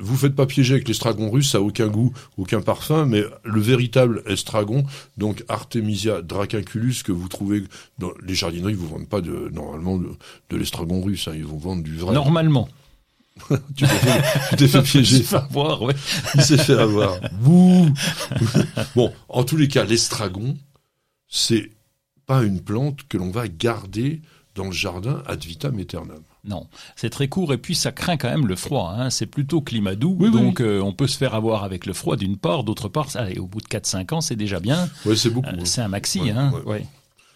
[0.00, 3.60] vous faites pas piéger avec l'estragon russe, ça a aucun goût, aucun parfum, mais le
[3.60, 4.84] véritable estragon,
[5.16, 7.64] donc Artemisia dracunculus, que vous trouvez
[7.98, 10.08] dans les jardineries, vous vendent pas de normalement de,
[10.50, 12.14] de l'estragon russe, hein, ils vous vendent du vrai.
[12.14, 12.68] Normalement.
[13.76, 15.16] Tu t'es fait, tu t'es fait piéger.
[15.18, 15.94] Je vais voir, ouais.
[16.36, 17.18] Il s'est fait avoir.
[17.40, 17.86] Bouh
[18.96, 20.56] bon, en tous les cas, l'estragon,
[21.28, 21.70] c'est
[22.26, 24.20] pas une plante que l'on va garder
[24.54, 26.20] dans le jardin ad vitam aeternam.
[26.44, 28.94] Non, c'est très court et puis ça craint quand même le froid.
[28.96, 29.10] Hein.
[29.10, 31.92] C'est plutôt climat doux, Oui, oui, donc euh, on peut se faire avoir avec le
[31.92, 34.88] froid d'une part, d'autre part, ça, allez, au bout de 4-5 ans, c'est déjà bien.
[35.04, 35.48] Ouais, c'est beaucoup.
[35.50, 36.52] Euh, c'est un maxi, Ouais, hein.
[36.52, 36.62] ouais.
[36.62, 36.86] ouais.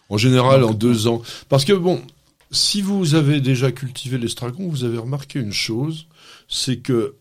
[0.09, 1.23] En général, en deux ans.
[1.49, 2.03] Parce que bon,
[2.51, 6.07] si vous avez déjà cultivé l'estragon, vous avez remarqué une chose,
[6.49, 7.17] c'est que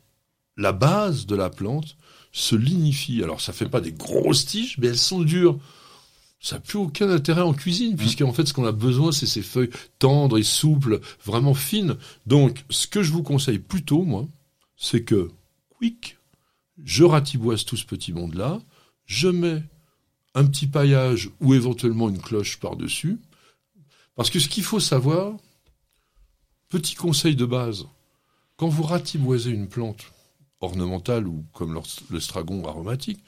[0.57, 1.97] la base de la plante
[2.31, 3.21] se lignifie.
[3.23, 5.57] Alors, ça fait pas des grosses tiges, mais elles sont dures.
[6.41, 9.41] Ça n'a plus aucun intérêt en cuisine, puisqu'en fait, ce qu'on a besoin, c'est ces
[9.41, 11.97] feuilles tendres et souples, vraiment fines.
[12.25, 14.25] Donc, ce que je vous conseille plutôt, moi,
[14.77, 15.31] c'est que,
[15.77, 16.17] quick,
[16.83, 18.61] je ratiboise tout ce petit monde-là,
[19.05, 19.63] je mets
[20.33, 23.19] un petit paillage ou éventuellement une cloche par-dessus.
[24.15, 25.35] Parce que ce qu'il faut savoir,
[26.69, 27.85] petit conseil de base,
[28.55, 30.05] quand vous ratiboisez une plante
[30.61, 33.19] ornementale ou comme l'or- l'estragon aromatique,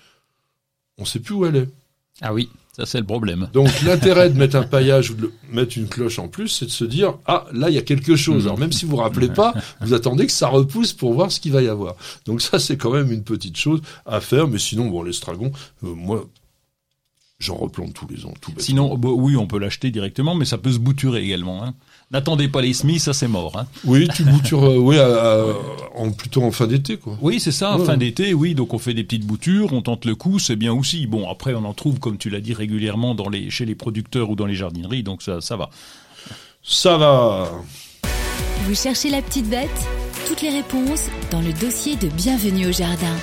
[0.98, 1.70] on ne sait plus où elle est.
[2.22, 3.50] Ah oui, ça c'est le problème.
[3.54, 6.72] Donc l'intérêt de mettre un paillage ou de mettre une cloche en plus, c'est de
[6.72, 8.46] se dire ah là il y a quelque chose.
[8.46, 11.40] Alors même si vous vous rappelez pas, vous attendez que ça repousse pour voir ce
[11.40, 11.96] qu'il va y avoir.
[12.26, 14.48] Donc ça c'est quand même une petite chose à faire.
[14.48, 15.52] Mais sinon bon l'estragon,
[15.84, 16.28] euh, moi
[17.42, 18.54] j'en replante tous les ans, tout.
[18.58, 21.64] Sinon, bah, oui, on peut l'acheter directement, mais ça peut se bouturer également.
[21.64, 21.74] Hein.
[22.12, 23.58] N'attendez pas les semis, ça c'est mort.
[23.58, 23.68] Hein.
[23.86, 25.06] Oui, tu boutures, euh, oui, à-
[25.44, 25.46] à-
[25.96, 27.18] en plutôt en fin d'été quoi.
[27.22, 27.98] Oui, c'est ça, Ouais, fin ouais.
[28.00, 31.08] d'été, oui, donc on fait des petites boutures, on tente le coup, c'est bien aussi.
[31.08, 34.30] Bon, après on en trouve, comme tu l'as dit, régulièrement dans les, chez les producteurs
[34.30, 35.70] ou dans les jardineries, donc ça, ça va.
[36.64, 37.50] Ça va.
[38.66, 39.70] Vous cherchez la petite bête?
[40.28, 43.16] Toutes les réponses dans le dossier de Bienvenue au jardin.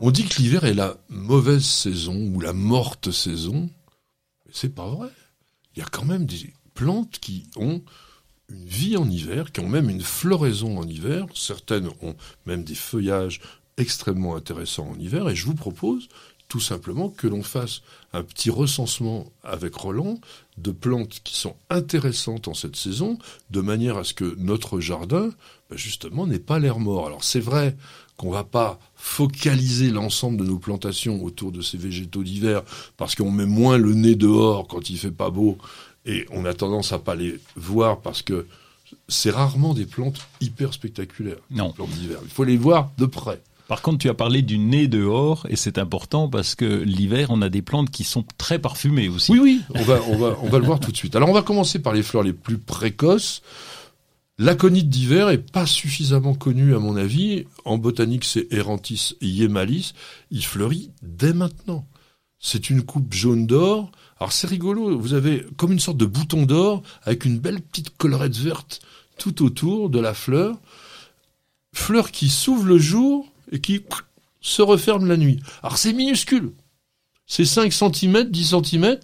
[0.00, 3.68] On dit que l'hiver est la mauvaise saison ou la morte saison.
[4.46, 5.08] Mais c'est pas vrai.
[5.74, 7.82] Il y a quand même des plantes qui ont
[8.48, 11.26] une vie en hiver, qui ont même une floraison en hiver.
[11.34, 13.40] Certaines ont même des feuillages
[13.78, 15.28] extrêmement intéressants en hiver.
[15.28, 16.08] Et je vous propose
[16.48, 17.80] tout simplement que l'on fasse
[18.12, 20.20] un petit recensement avec Roland
[20.58, 23.18] de plantes qui sont intéressantes en cette saison,
[23.50, 25.30] de manière à ce que notre jardin,
[25.70, 27.06] ben, justement, n'ait pas l'air mort.
[27.06, 27.74] Alors c'est vrai
[28.18, 32.62] qu'on va pas focaliser l'ensemble de nos plantations autour de ces végétaux d'hiver
[32.96, 35.58] parce qu'on met moins le nez dehors quand il fait pas beau
[36.06, 38.46] et on a tendance à pas les voir parce que
[39.08, 41.40] c'est rarement des plantes hyper spectaculaires.
[41.50, 41.66] Non.
[41.66, 42.18] les plantes d'hiver.
[42.22, 43.42] Il faut les voir de près.
[43.66, 47.42] Par contre, tu as parlé du nez dehors, et c'est important parce que l'hiver, on
[47.42, 49.32] a des plantes qui sont très parfumées aussi.
[49.32, 51.16] Oui, oui, on va, on va, on va le voir tout de suite.
[51.16, 53.42] Alors, on va commencer par les fleurs les plus précoces.
[54.42, 57.44] L'aconite d'hiver est pas suffisamment connue, à mon avis.
[57.64, 59.92] En botanique, c'est Erantis yemalis.
[60.32, 61.86] Il fleurit dès maintenant.
[62.40, 63.92] C'est une coupe jaune d'or.
[64.18, 64.98] Alors, c'est rigolo.
[64.98, 68.80] Vous avez comme une sorte de bouton d'or avec une belle petite collerette verte
[69.16, 70.60] tout autour de la fleur.
[71.72, 73.84] Fleur qui s'ouvre le jour et qui
[74.40, 75.40] se referme la nuit.
[75.62, 76.50] Alors, c'est minuscule.
[77.28, 78.98] C'est 5 cm, 10 cm.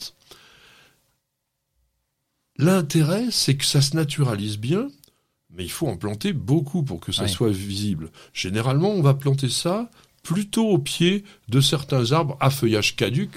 [2.57, 4.89] L'intérêt, c'est que ça se naturalise bien,
[5.59, 8.11] mais il faut en planter beaucoup pour que ça soit visible.
[8.33, 9.91] Généralement, on va planter ça
[10.23, 13.31] plutôt au pied de certains arbres à feuillage caduc,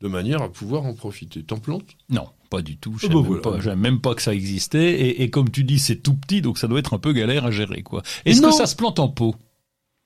[0.00, 1.42] de manière à pouvoir en profiter.
[1.42, 1.96] T'en plantes?
[2.08, 2.92] Non, pas du tout.
[2.98, 3.42] Je Ah savais bah même, voilà.
[3.42, 4.92] pas, je savais même pas que ça existait.
[5.00, 7.44] Et, et comme tu dis, c'est tout petit, donc ça doit être un peu galère
[7.44, 8.02] à gérer, quoi.
[8.24, 9.36] Est-ce que ça se plante en pot?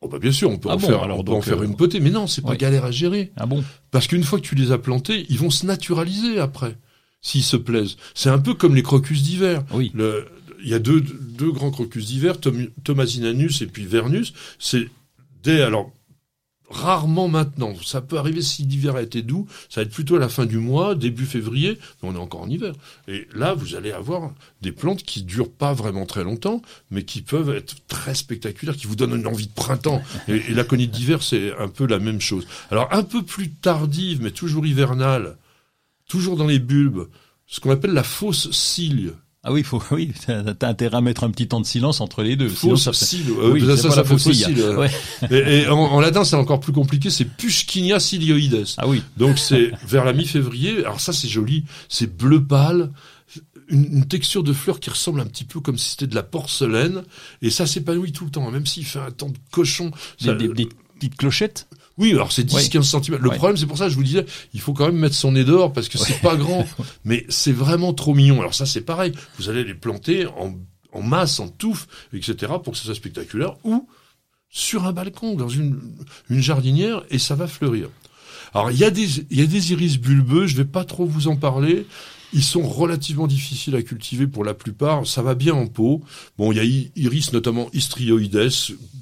[0.03, 1.45] Oh bah bien sûr, on peut, Ah en, bon, faire, alors on peut en donc,
[1.45, 2.57] faire euh, une potée, mais non, c'est pas ouais.
[2.59, 3.33] galère à gérer.
[3.37, 3.65] Ah bon?
[3.91, 6.77] Parce qu'une fois que tu les as plantés, ils vont se naturaliser après,
[7.23, 7.97] s'ils se plaisent.
[8.15, 9.65] C'est un peu comme les crocus d'hiver.
[9.73, 9.91] Oui.
[9.95, 10.29] Le-
[10.63, 12.37] Il y a deux, deux grands crocus d'hiver,
[12.85, 14.33] Thomasinanus et puis Vernus.
[14.59, 14.89] C'est
[15.43, 15.93] des, alors,
[16.69, 17.75] rarement maintenant.
[17.85, 19.47] Ça peut arriver si l'hiver a été doux.
[19.69, 22.43] Ça va être plutôt à la fin du mois, début février, mais on est encore
[22.43, 22.75] en hiver.
[23.09, 27.23] Et là, vous allez avoir des plantes qui durent pas vraiment très longtemps, mais qui
[27.23, 30.03] peuvent être très spectaculaires, qui vous donnent une envie de printemps.
[30.29, 32.47] Et, et la conite d'hiver, c'est un peu la même chose.
[32.71, 35.37] Alors, un peu plus tardive, mais toujours hivernale,
[36.09, 37.09] toujours dans les bulbes,
[37.47, 39.15] ce qu'on appelle la fausse cile.
[39.49, 42.35] Ah oui, faut, oui, t'as intérêt à mettre un petit temps de silence entre les
[42.35, 42.49] deux.
[42.49, 44.17] Fausse ça euh, Oui, ça, ça, ça fait
[44.59, 44.77] euh.
[44.77, 44.91] Ouais.
[45.31, 48.65] Et, et en, en latin, c'est encore plus compliqué, c'est Pushkinia cilioides.
[48.77, 50.81] Ah oui, Donc c'est vers la mi-février.
[50.81, 52.91] Alors ça c'est joli, c'est bleu pâle,
[53.69, 56.25] une, une texture de fleur qui ressemble un petit peu comme si c'était de la
[56.25, 57.05] porcelaine.
[57.41, 59.91] Et ça s'épanouit tout le temps, hein, même s'il fait un temps de cochon.
[60.21, 61.69] des, ça- des- des petites clochettes?
[61.99, 62.63] Oui, alors c'est Ouais.
[62.63, 63.17] 10-15 cm.
[63.21, 65.45] Le problème, c'est pour ça je vous disais, il faut quand même mettre son nez
[65.45, 66.67] dehors parce que c'est pas grand,
[67.05, 68.41] mais c'est vraiment trop mignon.
[68.41, 70.55] Alors ça c'est pareil, vous allez les planter en,
[70.93, 72.53] en masse, en touffe, etc.
[72.63, 73.89] pour que ce soit spectaculaire ou
[74.49, 75.81] sur un balcon, dans une,
[76.31, 77.89] une jardinière et ça va fleurir.
[78.55, 81.05] Alors il y a des il y a des iris bulbeux, je vais pas trop
[81.07, 81.87] vous en parler.
[82.33, 85.07] Ils sont relativement difficiles à cultiver pour la plupart.
[85.07, 86.03] Ça va bien en pot.
[86.37, 88.51] Bon, il y a iris notamment histrioides.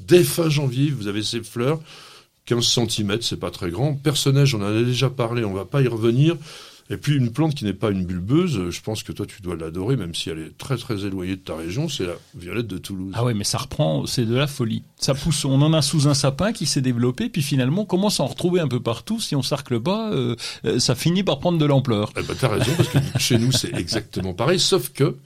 [0.07, 1.81] Dès fin janvier, vous avez ces fleurs.
[2.47, 3.95] 15 cm, c'est pas très grand.
[3.95, 6.37] Personnage, on en a déjà parlé, on va pas y revenir.
[6.91, 9.57] Et puis une plante qui n'est pas une bulbeuse, je pense que toi tu dois
[9.57, 12.77] l'adorer, même si elle est très très éloignée de ta région, c'est la violette de
[12.77, 13.13] Toulouse.
[13.17, 14.83] Ah ouais, mais ça reprend, c'est de la folie.
[14.97, 18.21] Ça pousse, on en a sous un sapin qui s'est développé, puis finalement, on commence
[18.21, 19.19] à en retrouver un peu partout.
[19.19, 22.13] Si on sarcle pas, euh, euh, ça finit par prendre de l'ampleur.
[22.19, 25.17] Eh ben, t'as raison, parce que chez nous c'est exactement pareil, sauf que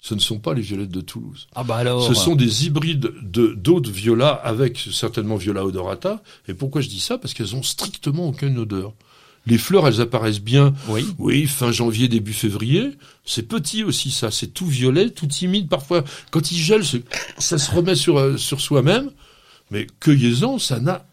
[0.00, 1.46] ce ne sont pas les violettes de Toulouse.
[1.54, 2.06] Ah bah alors.
[2.06, 6.22] Ce sont des hybrides de d'autres violas avec certainement viola odorata.
[6.48, 7.18] Et pourquoi je dis ça?
[7.18, 8.94] Parce qu'elles ont strictement aucune odeur.
[9.48, 11.06] Les fleurs, elles apparaissent bien, Oui.
[11.18, 12.90] oui, fin janvier, début février.
[13.24, 14.32] C'est petit aussi, ça.
[14.32, 15.68] C'est tout violet, tout timide.
[15.68, 16.82] Parfois, quand il gèle,
[17.38, 19.10] ça se remet sur, euh, sur soi-même.
[19.70, 21.06] Mais cueillez-en, ça n'a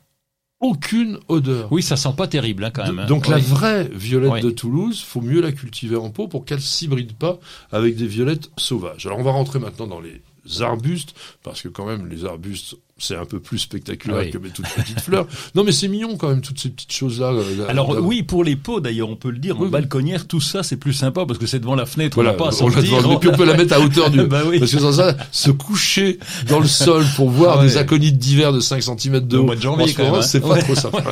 [0.64, 1.72] aucune odeur.
[1.72, 3.00] Oui, ça sent pas terrible hein, quand même.
[3.00, 3.06] hein.
[3.06, 4.42] Donc la vraie violette Oui.
[4.42, 7.38] de Toulouse, faut mieux la cultiver en pot pour qu'elle s'hybride pas
[7.72, 9.06] avec des violettes sauvages.
[9.06, 10.22] Alors on va rentrer maintenant dans les
[10.62, 14.32] arbustes, parce que quand même les arbustes, c'est un peu plus spectaculaire Oui.
[14.32, 15.28] que mes toutes petites fleurs.
[15.56, 17.32] Non, mais c'est mignon quand même toutes ces petites choses là.
[17.68, 20.64] Alors oui, pour les pots d'ailleurs, on peut le dire, en Oui, balconnière, tout ça
[20.64, 22.68] c'est plus sympa parce que c'est devant la fenêtre, Voilà, on n'a pas à on
[22.68, 22.98] la sortir.
[22.98, 24.24] devant- et puis on peut la mettre à hauteur du.
[24.28, 24.60] Bah oui.
[24.60, 27.66] Parce que sans ça, se coucher dans le sol pour voir Ouais.
[27.66, 30.22] des aconites d'hiver de 5 cm de Au haut, mois de janvier, quand hein.
[30.22, 30.62] c'est pas Ouais.
[30.62, 31.04] trop sympa.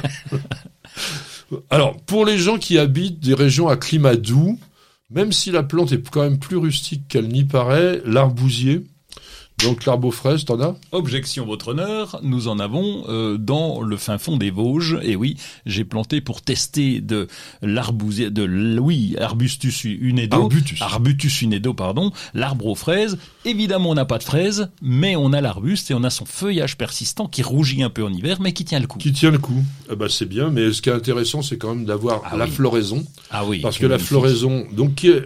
[1.69, 4.57] Alors, pour les gens qui habitent des régions à climat doux,
[5.09, 8.83] même si la plante est quand même plus rustique qu'elle n'y paraît, l'arbousier,
[9.63, 13.97] donc l'arbre aux fraises, t'en as Objection, votre honneur, nous en avons euh, dans le
[13.97, 14.97] fin fond des Vosges.
[15.03, 17.27] Et oui, j'ai planté pour tester de
[17.61, 20.81] l'arbousier, de oui, Arbustus unedo, Arbutus.
[20.81, 23.17] Arbutus unedo, pardon, l'arbre aux fraises.
[23.45, 26.77] Évidemment, on n'a pas de fraises, mais on a l'arbuste et on a son feuillage
[26.77, 28.97] persistant qui rougit un peu en hiver, mais qui tient le coup.
[28.99, 29.63] Qui tient le coup.
[29.91, 32.45] Eh ben, c'est bien, mais ce qui est intéressant, c'est quand même d'avoir Ah la
[32.45, 32.51] oui.
[32.51, 33.05] floraison.
[33.29, 35.25] Ah oui, Parce que la floraison, donc qui est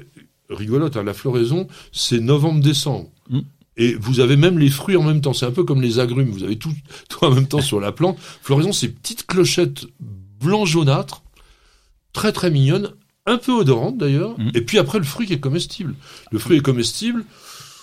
[0.49, 3.09] rigolote, hein, la floraison, c'est novembre-décembre.
[3.29, 3.39] Mm.
[3.77, 5.33] Et vous avez même les fruits en même temps.
[5.33, 6.29] C'est un peu comme les agrumes.
[6.29, 6.71] Vous avez tout,
[7.09, 8.17] tout en même temps sur la plante.
[8.41, 9.85] Floraison, c'est petites clochettes
[10.41, 11.23] blanc jaunâtres,
[12.13, 12.91] très très mignonnes,
[13.25, 14.39] un peu odorantes d'ailleurs.
[14.39, 14.51] Mm.
[14.53, 15.95] Et puis après, le fruit qui est comestible.
[16.31, 17.25] Le fruit est comestible.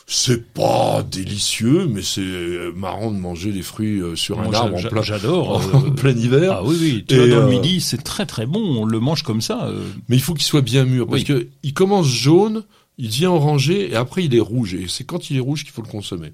[0.07, 4.57] C'est pas délicieux, mais c'est euh, marrant de manger des fruits euh, sur un Moi,
[4.57, 5.57] arbre en plein, J'adore.
[5.75, 6.53] en euh, plein hiver.
[6.59, 8.85] Ah oui, oui, tu Et, vois, dans euh, le midi, c'est très très bon, on
[8.85, 9.71] le mange comme ça.
[10.09, 11.25] Mais il faut qu'il soit bien mûr parce Oui.
[11.25, 12.65] que il commence jaune,
[12.99, 15.73] il devient orangé et après il est rouge et c'est quand il est rouge qu'il
[15.73, 16.33] faut le consommer.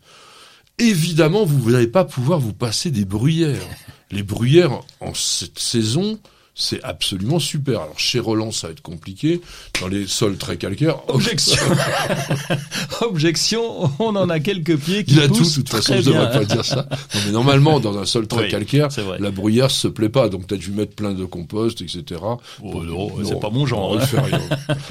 [0.78, 3.66] Évidemment, vous n'allez pas pouvoir vous passer des bruyères.
[4.10, 6.18] Les bruyères en cette saison,
[6.60, 7.82] c'est absolument super.
[7.82, 9.40] Alors chez Roland, ça va être compliqué
[9.80, 10.96] dans les sols très calcaires.
[11.06, 11.62] Objection.
[13.00, 16.20] Objection, on en a quelques pieds qui Il a tout, de toute façon, je bien.
[16.20, 16.88] devrais pas dire ça.
[17.14, 18.88] Non, mais normalement, dans un sol très Oui, calcaire,
[19.20, 20.28] la bruyère se plaît pas.
[20.28, 22.20] Donc peut-être je vais mettre plein de compost, etc.
[22.62, 24.02] Oh, non, c'est pas mon genre, non, hein.
[24.02, 24.40] il fait rien.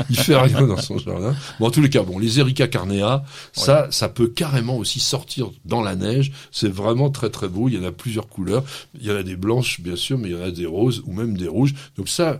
[0.09, 1.35] Il fait rien dans son jardin.
[1.59, 5.49] Bon, en tous les cas, bon, les Erica carnea, ça, ça peut carrément aussi sortir
[5.65, 6.31] dans la neige.
[6.51, 7.67] C'est vraiment très très beau.
[7.67, 8.63] Il y en a plusieurs couleurs.
[8.99, 11.03] Il y en a des blanches, bien sûr, mais il y en a des roses
[11.05, 11.73] ou même des rouges.
[11.95, 12.39] Donc ça,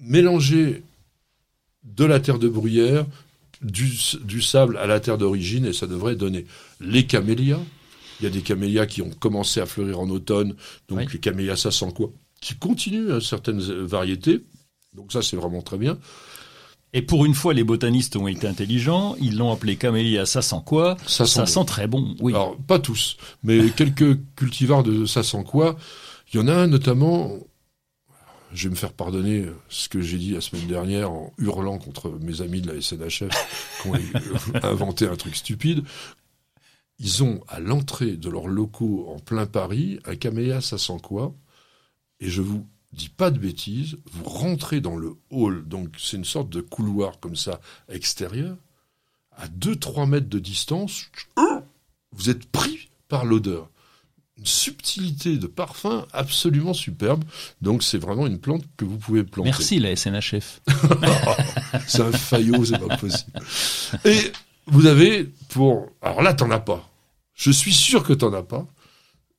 [0.00, 0.82] mélanger
[1.84, 3.06] de la terre de bruyère,
[3.60, 3.90] du,
[4.24, 6.46] du sable à la terre d'origine, et ça devrait donner
[6.80, 7.60] les camélias.
[8.20, 10.54] Il y a des camélias qui ont commencé à fleurir en automne,
[10.88, 11.06] donc Oui.
[11.12, 12.10] les camélias, ça sent quoi?
[12.40, 14.42] Qui continuent à certaines euh, variétés.
[14.94, 15.98] Donc ça, c'est vraiment très bien.
[16.92, 20.60] Et pour une fois, les botanistes ont été intelligents, ils l'ont appelé camélia, ça sent
[20.66, 20.96] quoi?
[21.06, 21.46] Ça sent Ça bon.
[21.46, 22.32] sent très bon, oui.
[22.34, 25.76] Alors, pas tous, mais quelques cultivars de ça sent quoi?
[26.32, 27.30] Il y en a un notamment,
[28.52, 32.10] je vais me faire pardonner ce que j'ai dit la semaine dernière en hurlant contre
[32.20, 35.84] mes amis de la SNHF qui ont euh, inventé un truc stupide.
[36.98, 41.34] Ils ont à l'entrée de leurs locaux en plein Paris un camélia ça sent quoi
[42.20, 46.24] Et je vous dis pas de bêtises, vous rentrez dans le hall, donc c'est une
[46.24, 48.56] sorte de couloir comme ça extérieur,
[49.32, 51.10] à 2-3 mètres de distance,
[52.12, 53.70] vous êtes pris par l'odeur.
[54.42, 57.22] Une subtilité de parfum absolument superbe.
[57.60, 59.50] Donc c'est vraiment une plante que vous pouvez planter.
[59.50, 60.60] Merci la SNHF.
[61.86, 63.30] C'est un faillot, c'est pas possible.
[64.04, 64.32] Et
[64.66, 65.90] vous avez pour...
[66.02, 66.90] Alors là, t'en as pas.
[67.34, 68.66] Je suis sûr que t'en as pas.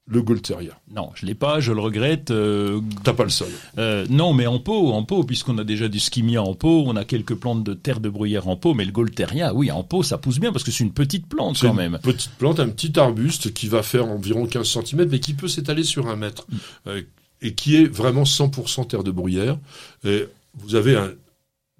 [0.05, 0.77] Le Golteria.
[0.93, 2.29] Non, je l'ai pas, je le regrette.
[2.31, 3.47] euh, T'as pas le sol.
[3.77, 6.95] euh, non, mais en pot, en pot, puisqu'on a déjà du skimia en pot, on
[6.97, 10.03] a quelques plantes de terre de bruyère en pot, mais le Golteria, oui, en pot,
[10.03, 11.99] ça pousse bien parce que c'est une petite plante quand une même.
[12.03, 15.83] petite plante, un petit arbuste qui va faire environ 15 cm, mais qui peut s'étaler
[15.83, 16.45] sur un mètre.
[16.49, 16.57] Mm.
[16.87, 17.01] Euh,
[17.41, 19.57] et qui est vraiment 100% terre de bruyère.
[20.05, 21.11] Et vous avez un,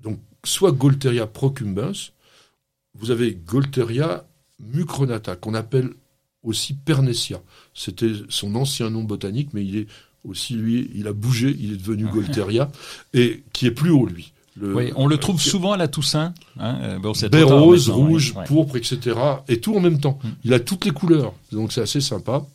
[0.02, 2.12] donc, soit Golteria procumbens,
[2.96, 4.26] vous avez Golteria
[4.60, 5.90] mucronata, qu'on appelle
[6.44, 7.40] aussi Pernetia.
[7.74, 9.88] C'était son ancien nom botanique, mais il est
[10.26, 12.72] aussi, lui, il a bougé, il est devenu Golteria,
[13.14, 14.32] et qui est plus haut, lui.
[14.56, 16.34] Le- Oui, on le trouve qui- souvent à la Toussaint.
[16.60, 19.18] Hein, euh, bon, baie rose, rouge, ouais, pourpre, etc.
[19.48, 20.20] Et tout en même temps.
[20.24, 20.28] Mm.
[20.46, 21.34] Il a toutes les couleurs.
[21.52, 22.46] Donc c'est assez sympa.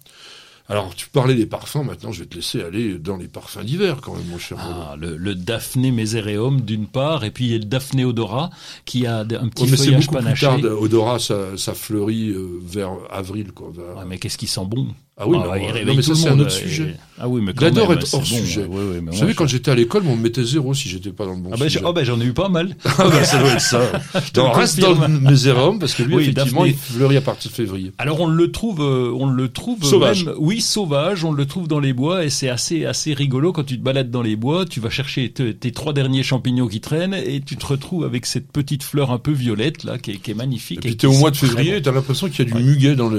[0.71, 1.83] Alors, tu parlais des parfums.
[1.85, 4.59] Maintenant, je vais te laisser aller dans les parfums d'hiver, quand même, mon cher.
[4.61, 8.51] Ah, le, le Daphné mesereum d'une part, et puis il y a le Daphné odora
[8.85, 10.47] qui a un petit mais feuillage beaucoup plus panaché.
[10.47, 10.59] tard.
[10.83, 13.69] Odora, ça, ça fleurit euh, vers avril, quoi.
[13.69, 14.89] Ouais, mais qu'est-ce qui sent bon?
[15.21, 16.59] Ah oui, Ah, mais, il non, réveille mais tout ça, c'est un monde, autre euh,
[16.69, 16.83] sujet.
[16.85, 18.61] et- Ah oui, mais quand J'adore même, être c'est hors bon, sujet.
[18.65, 20.89] ouais, ouais, mais Vous savez, je- quand j'étais à l'école, on me mettait zéro si
[20.89, 21.81] j'étais pas dans le bon Ah ben, sujet.
[21.81, 22.77] j'ai- oh ben, j'en ai eu pas mal.
[22.85, 23.81] Ah ben, ça doit être ça.
[24.35, 26.77] Donc, reste dans le Mésérum, parce que lui, Oui, effectivement, Daphné.
[26.89, 27.91] il fleurit à partir de février.
[27.99, 30.25] Alors on le trouve, euh, on le trouve Sauvage.
[30.27, 31.25] même- oui, sauvage.
[31.25, 34.13] On le trouve dans les bois et c'est assez assez rigolo quand tu te balades
[34.13, 34.65] dans les bois.
[34.67, 38.25] Tu vas chercher te- tes trois derniers champignons qui traînent et tu te retrouves avec
[38.27, 40.79] cette petite fleur un peu violette là qui est, qui est magnifique.
[40.85, 42.95] Et puis t'es au mois de février, et t'as l'impression qu'il y a du muguet
[42.95, 43.11] dans,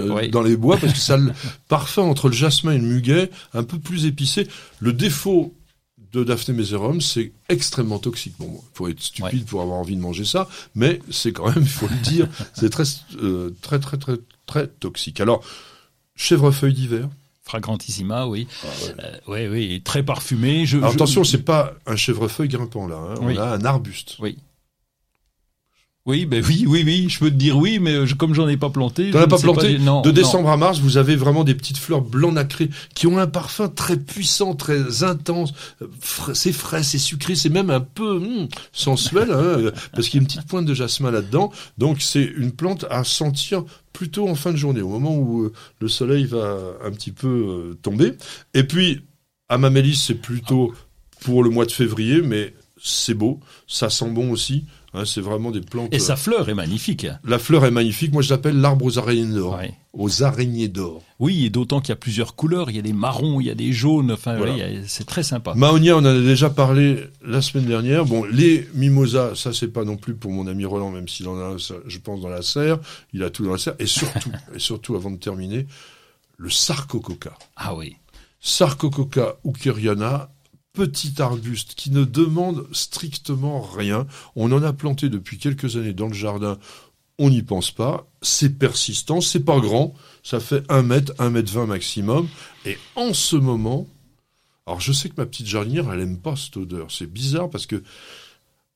[0.43, 1.31] les bois, parce que ça le
[1.89, 4.47] parfum entre le jasmin et le muguet, un peu plus épicé.
[4.79, 5.55] Le défaut
[6.13, 8.33] de Daphné Meserum, c'est extrêmement toxique.
[8.39, 11.63] Bon, il faut être stupide pour avoir envie de manger ça, mais c'est quand même,
[11.63, 12.83] il faut le dire, c'est très,
[13.21, 14.15] euh, très, très, très,
[14.45, 15.19] très toxique.
[15.19, 15.43] Alors,
[16.15, 17.09] chèvrefeuille d'hiver,
[17.43, 18.47] Fragrantissima, oui.
[18.63, 18.93] Ah ouais.
[19.03, 20.67] Euh, oui, oui, très parfumé.
[20.67, 23.15] Je, Alors je- attention, c'est pas un chèvrefeuille grimpant là, hein.
[23.21, 23.33] Oui.
[23.35, 24.17] on a un arbuste.
[24.19, 24.37] Oui.
[26.09, 28.57] Oui, ben oui, oui, oui, je peux te dire oui, mais je- comme j'en ai
[28.57, 29.11] pas planté.
[29.11, 30.13] T'en je as pas planté non, De non.
[30.15, 33.69] décembre à mars, vous avez vraiment des petites fleurs blanc nacré qui ont un parfum
[33.69, 35.53] très puissant, très intense.
[35.83, 35.87] Euh,
[36.33, 40.19] C'est frais, c'est sucré, c'est même un peu hum, sensuel, hein, euh, parce qu'il y
[40.19, 41.51] a une petite pointe de jasmin là-dedans.
[41.77, 45.53] Donc c'est une plante à sentir plutôt en fin de journée, au moment où euh,
[45.79, 48.13] le soleil va un petit peu euh, tomber.
[48.55, 49.01] Et puis,
[49.47, 50.73] Amamélis, c'est plutôt
[51.21, 54.65] pour le mois de février, mais c'est beau, ça sent bon aussi.
[54.93, 55.93] Hein, c'est vraiment des plantes.
[55.93, 57.07] Et sa fleur est magnifique.
[57.23, 58.11] La fleur est magnifique.
[58.13, 59.57] Moi, je l'appelle l'arbre aux araignées d'or.
[59.57, 59.73] Ouais.
[59.93, 61.01] Aux araignées d'or.
[61.19, 62.69] Oui, et d'autant qu'il y a plusieurs couleurs.
[62.69, 64.11] Il y a des marrons, il y a des jaunes.
[64.11, 64.53] Enfin, Voilà.
[64.87, 65.53] c'est très sympa.
[65.55, 68.05] Mahonia, on en a déjà parlé la semaine dernière.
[68.05, 71.37] Bon, les mimosas, ça c'est pas non plus pour mon ami Roland, même s'il en
[71.37, 72.79] a, je pense, dans la serre.
[73.13, 73.75] Il a tout dans la serre.
[73.79, 75.65] Et surtout, et surtout, avant de terminer,
[76.37, 77.33] le sarcococa.
[77.55, 77.95] Ah oui.
[78.41, 80.29] Sarcococa ukeriana,
[80.87, 84.07] petit arbuste qui ne demande strictement rien.
[84.37, 86.57] On en a planté depuis quelques années dans le jardin.
[87.17, 88.07] On n'y pense pas.
[88.21, 89.93] C'est persistant, c'est pas grand.
[90.23, 92.29] Ça fait un mètre, un mètre vingt maximum.
[92.65, 93.87] Et en ce moment,
[94.65, 96.87] alors je sais que ma petite jardinière, elle aime pas cette odeur.
[96.91, 97.83] C'est bizarre parce que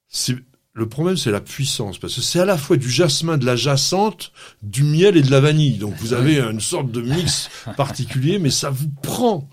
[0.10, 0.36] c'est
[0.74, 3.56] le problème, c'est la puissance, parce que c'est à la fois du jasmin, de la
[3.56, 5.78] jacente, du miel et de la vanille.
[5.78, 9.48] Donc vous avez une sorte de mix particulier, mais ça vous prend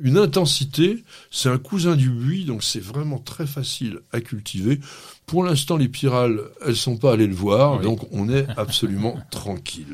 [0.00, 1.04] une intensité.
[1.30, 4.80] C'est un cousin du buis, donc c'est vraiment très facile à cultiver.
[5.26, 7.84] Pour l'instant, les pyrales, elles sont pas allées le voir, Oui.
[7.84, 9.86] donc on est absolument tranquille.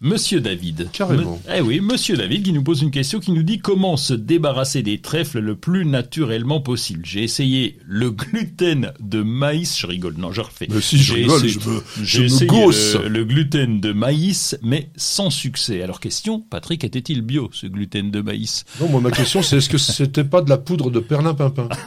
[0.00, 0.90] Monsieur David.
[0.92, 1.40] Carrément.
[1.48, 4.14] Me- Eh oui, Monsieur David qui nous pose une question qui nous dit comment se
[4.14, 7.00] débarrasser des trèfles le plus naturellement possible.
[7.04, 9.76] J'ai essayé le gluten de maïs.
[9.76, 10.68] Je rigole, non, je refais.
[10.70, 12.94] Mais si je rigole, essayé- je me, je J'ai me essayé gausse.
[12.94, 15.82] le, le gluten de maïs, mais sans succès.
[15.82, 18.64] Alors question, Patrick, était-il bio ce gluten de maïs?
[18.80, 21.68] Non, moi ma question c'est est-ce que c'était pas de la poudre de perlimpinpin?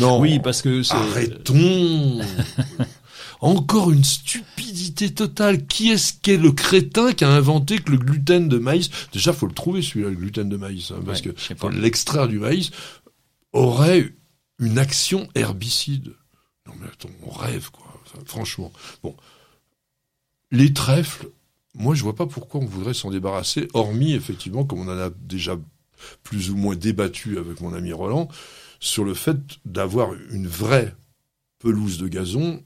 [0.00, 0.18] Non.
[0.18, 2.18] Oui, parce que c'est- Arrêtons
[3.44, 5.66] Encore une stupidité totale.
[5.66, 9.46] Qui est-ce qu'est le crétin qui a inventé que le gluten de maïs, déjà faut
[9.46, 12.70] le trouver celui-là, le gluten de maïs, hein, parce Ouais, que faut l'extraire du maïs,
[13.52, 14.14] aurait
[14.58, 16.14] une action herbicide.
[16.66, 18.72] Non mais attends, on rêve quoi, Enfin, franchement.
[19.02, 19.14] Bon,
[20.50, 21.28] les trèfles,
[21.74, 25.10] moi je vois pas pourquoi on voudrait s'en débarrasser, hormis effectivement, comme on en a
[25.10, 25.58] déjà
[26.22, 28.28] plus ou moins débattu avec mon ami Roland,
[28.80, 29.36] sur le fait
[29.66, 30.94] d'avoir une vraie
[31.58, 32.62] pelouse de gazon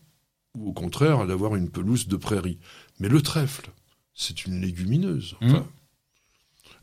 [0.56, 2.58] ou au contraire d'avoir une pelouse de prairie.
[3.00, 3.70] Mais le trèfle,
[4.14, 5.66] c'est une légumineuse, enfin,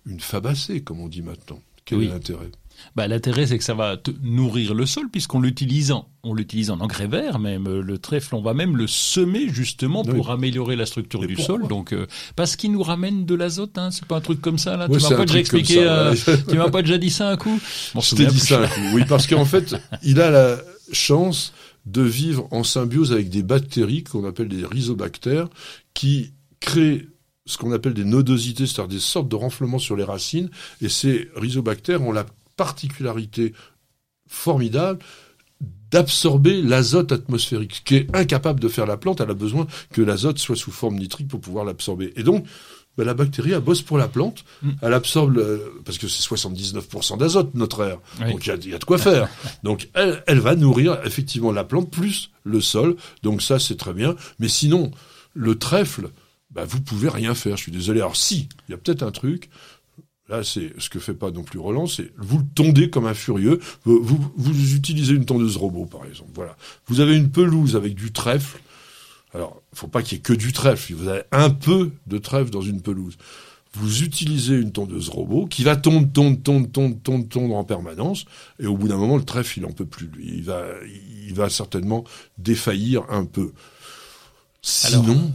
[0.05, 1.59] une fabacée comme on dit maintenant.
[1.83, 2.05] Quel Oui.
[2.05, 2.49] est l'intérêt?
[2.95, 6.71] Bah, l'intérêt, c'est que ça va te nourrir le sol, puisqu'on l'utilise en, on l'utilise
[6.71, 10.13] en engrais vert, même euh, le trèfle, on va même le semer justement Oui.
[10.13, 11.67] pour améliorer la structure Mais du sol.
[11.69, 12.05] Donc, euh,
[12.35, 14.89] parce qu'il nous ramène de l'azote, hein, c'est pas un truc comme ça, là.
[14.89, 16.15] Ouais, tu m'as pas déjà expliqué, ça, euh,
[16.49, 17.59] tu m'as pas déjà dit ça un coup?
[17.93, 18.81] Bon, Je t'ai dit ça un coup.
[18.93, 20.57] Oui, parce qu'en fait, il a la
[20.91, 21.53] chance
[21.85, 25.47] de vivre en symbiose avec des bactéries qu'on appelle des rhizobactères,
[25.93, 27.07] qui créent
[27.45, 30.49] ce qu'on appelle des nodosités, c'est-à-dire des sortes de renflements sur les racines.
[30.81, 32.25] Et ces rhizobactères ont la
[32.57, 33.53] particularité
[34.27, 34.99] formidable
[35.91, 39.21] d'absorber l'azote atmosphérique, qui est incapable de faire la plante.
[39.21, 42.11] Elle a besoin que l'azote soit sous forme nitrique pour pouvoir l'absorber.
[42.15, 42.45] Et donc,
[42.97, 44.45] ben, la bactérie, elle bosse pour la plante.
[44.61, 44.69] Mm.
[44.81, 47.97] Elle absorbe, le- parce que c'est 79% d'azote, notre air.
[48.21, 48.31] Oui.
[48.31, 49.27] Donc, il y a, il y a de quoi faire.
[49.63, 52.95] Donc, elle, elle va nourrir effectivement la plante plus le sol.
[53.23, 54.15] Donc, ça, c'est très bien.
[54.39, 54.91] Mais sinon,
[55.33, 56.09] le trèfle,
[56.51, 57.57] bah, vous pouvez rien faire.
[57.57, 57.99] Je suis désolé.
[57.99, 59.49] Alors, si, il y a peut-être un truc.
[60.27, 63.13] Là, c'est ce que fait pas non plus Roland, c'est vous le tondez comme un
[63.13, 63.59] furieux.
[63.83, 66.31] Vous, vous, vous utilisez une tondeuse robot, par exemple.
[66.33, 66.57] Voilà.
[66.87, 68.57] Vous avez une pelouse avec du trèfle.
[69.35, 70.93] Alors, faut pas qu'il y ait que du trèfle.
[70.93, 73.17] Vous avez un peu de trèfle dans une pelouse.
[73.73, 78.23] Vous utilisez une tondeuse robot qui va tondre, tondre, tondre, tondre, tondre, tondre en permanence.
[78.59, 80.07] Et au bout d'un moment, le trèfle, il en peut plus.
[80.07, 80.63] Lui, il va,
[81.27, 82.05] il va certainement
[82.37, 83.51] défaillir un peu.
[84.61, 85.33] Sinon,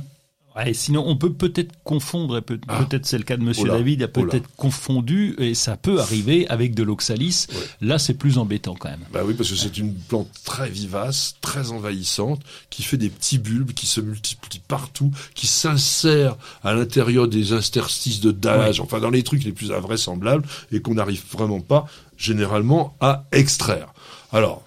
[0.57, 2.83] Ouais, sinon, on peut peut-être confondre, Ah.
[2.85, 6.75] peut-être c'est le cas de Monsieur David, a peut-être confondu, et ça peut arriver avec
[6.75, 7.47] de l'oxalis.
[7.53, 7.57] Ouais.
[7.83, 9.05] Là, c'est plus embêtant quand même.
[9.13, 13.39] Bah oui, parce que c'est une plante très vivace, très envahissante, qui fait des petits
[13.39, 19.11] bulbes, qui se multiplient partout, qui s'insèrent à l'intérieur des interstices de dallage, enfin dans
[19.11, 21.87] les trucs les plus invraisemblables, et qu'on n'arrive vraiment pas,
[22.17, 23.95] généralement, à extraire.
[24.33, 24.63] Alors,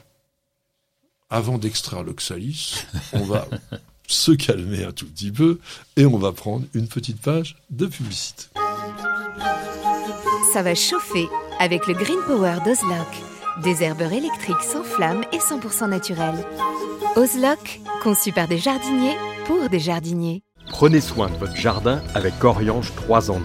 [1.30, 3.48] avant d'extraire l'oxalis, on va
[4.08, 5.60] se calmer un tout petit peu,
[5.96, 8.46] et on va prendre une petite page de publicité.
[10.54, 11.28] Ça va chauffer
[11.60, 13.08] avec le Green Power d'Ozlock.
[13.64, 16.46] Des herbeurs électriques sans flamme et 100% naturels.
[17.16, 20.44] Ozlock, conçu par des jardiniers pour des jardiniers.
[20.70, 23.42] Prenez soin de votre jardin avec Coriange 3 en 1.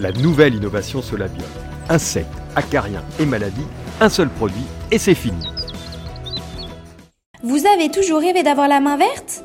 [0.00, 1.48] La nouvelle innovation Solabium.
[1.88, 3.66] Insectes, acariens et maladies,
[4.00, 5.44] un seul produit et c'est fini.
[7.42, 9.44] Vous avez toujours rêvé d'avoir la main verte?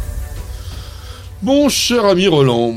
[1.43, 2.75] Mon cher ami Roland,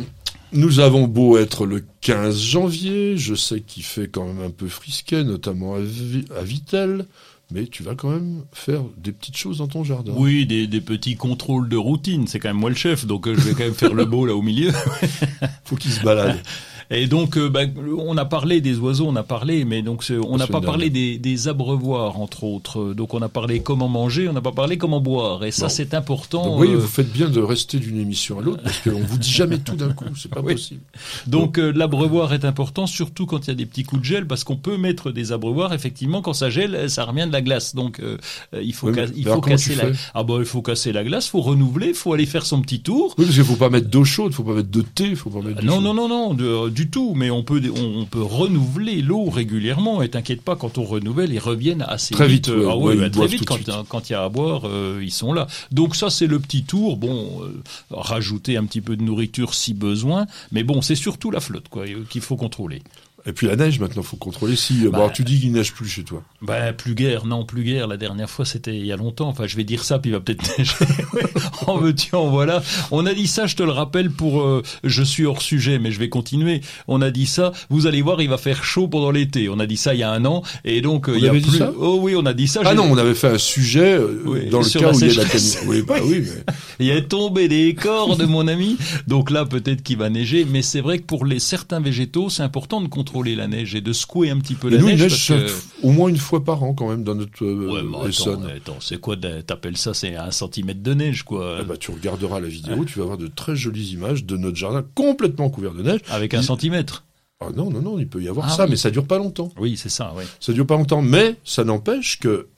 [0.53, 4.69] nous avons beau être le 15 janvier, je sais qu'il fait quand même un peu
[4.69, 7.05] frisquet, notamment à, Vi- à Vitel,
[7.53, 10.12] mais tu vas quand même faire des petites choses dans ton jardin.
[10.17, 12.27] Oui, des, des petits contrôles de routine.
[12.27, 14.25] C'est quand même moi le chef, donc euh, je vais quand même faire le beau
[14.25, 14.73] là au milieu.
[15.65, 16.41] Faut qu'il se balade.
[16.91, 17.62] Et donc, euh, bah,
[17.99, 21.18] on a parlé des oiseaux, on a parlé, mais donc on n'a pas parlé des,
[21.18, 22.95] des abreuvoirs entre autres.
[22.95, 25.45] Donc on a parlé comment manger, on n'a pas parlé comment boire.
[25.45, 26.45] Et ça, c'est important.
[26.47, 29.18] Donc, oui, euh, vous faites bien de rester d'une émission à l'autre, parce qu'on vous
[29.18, 30.55] dit jamais tout d'un coup, c'est pas Oui.
[30.55, 30.80] possible.
[31.26, 34.26] Donc euh, l'abreuvoir est important, surtout quand il y a des petits coups de gel,
[34.26, 35.72] parce qu'on peut mettre des abreuvoirs.
[35.72, 37.74] Effectivement, quand ça gèle, ça revient de la glace.
[37.74, 38.18] Donc euh,
[38.61, 39.85] il faut, Oui, ca- mais il faut casser la.
[40.14, 43.14] Ah bah il faut casser la glace, faut renouveler, faut aller faire son petit tour.
[43.18, 45.41] Oui, parce qu'il faut pas mettre d'eau chaude, faut pas mettre de thé, faut pas
[45.41, 47.14] mettre de Non, non, non, non, de- du tout.
[47.14, 50.03] Mais on peut, on, on peut renouveler l'eau régulièrement.
[50.03, 52.49] Et t'inquiète pas, quand on renouvelle, ils reviennent assez Très vite.
[52.49, 52.66] vite, ouais.
[52.68, 53.45] ah Ouais, ouais, ils bah, très vite.
[53.47, 53.68] Quand suite.
[53.70, 55.47] hein, quand il y a à boire, euh, ils sont là.
[55.70, 56.97] Donc ça, c'est le petit tour.
[56.97, 60.27] Bon, euh, rajouter un petit peu de nourriture si besoin.
[60.53, 62.83] Mais bon, c'est surtout la flotte, quoi, euh, qu'il faut contrôler.
[63.27, 64.87] Et puis la neige, maintenant, faut contrôler si.
[64.87, 66.22] euh, Bah, bon, tu dis qu'il neige plus chez toi.
[66.43, 67.87] Ben, plus guère, non, plus guère.
[67.87, 69.29] La dernière fois, c'était il y a longtemps.
[69.29, 70.75] Enfin, je vais dire ça, puis il va peut-être neiger.
[71.66, 72.62] en veux-tu, en voilà.
[72.91, 74.43] On a dit ça, je te le rappelle, pour...
[74.43, 76.61] euh, je suis hors sujet, mais je vais continuer.
[76.87, 79.49] On a dit ça, vous allez voir, il va faire chaud pendant l'été.
[79.49, 81.09] On a dit ça il y a un an, et donc...
[81.09, 81.59] euh, il y a avait dit plus...
[81.59, 81.72] ça?
[81.79, 82.61] Oh oui, on a dit ça.
[82.64, 85.18] Ah non, on avait fait un sujet euh, Oui, dans le cas où il y
[85.18, 85.29] a la
[85.66, 86.55] Oui, bah oui, mais.
[86.79, 88.77] Il est tombé des corps de mon ami.
[89.07, 90.45] Donc là, peut-être qu'il va neiger.
[90.45, 93.81] Mais c'est vrai que pour les certains végétaux, c'est important de contrôler la neige et
[93.81, 95.01] de secouer un petit peu la nous, neige.
[95.03, 97.73] neige parce que- chaque- au moins une fois par an, quand même, dans notre euh,
[97.73, 98.47] Ouais, mais attends, Essonne.
[98.47, 101.59] attends, c'est quoi T'appelles ça, c'est un centimètre de neige, quoi.
[101.61, 104.57] Eh ben, tu regarderas la vidéo, tu vas voir de très jolies images de notre
[104.57, 106.01] jardin complètement couvert de neige.
[106.11, 107.05] Avec un Il- centimètre.
[107.41, 108.71] Ah non, non, non, il peut y avoir Ah ça, oui.
[108.71, 109.53] mais ça dure pas longtemps.
[109.59, 110.25] Oui, c'est ça, oui.
[110.41, 112.49] Ça dure pas longtemps, mais ça n'empêche que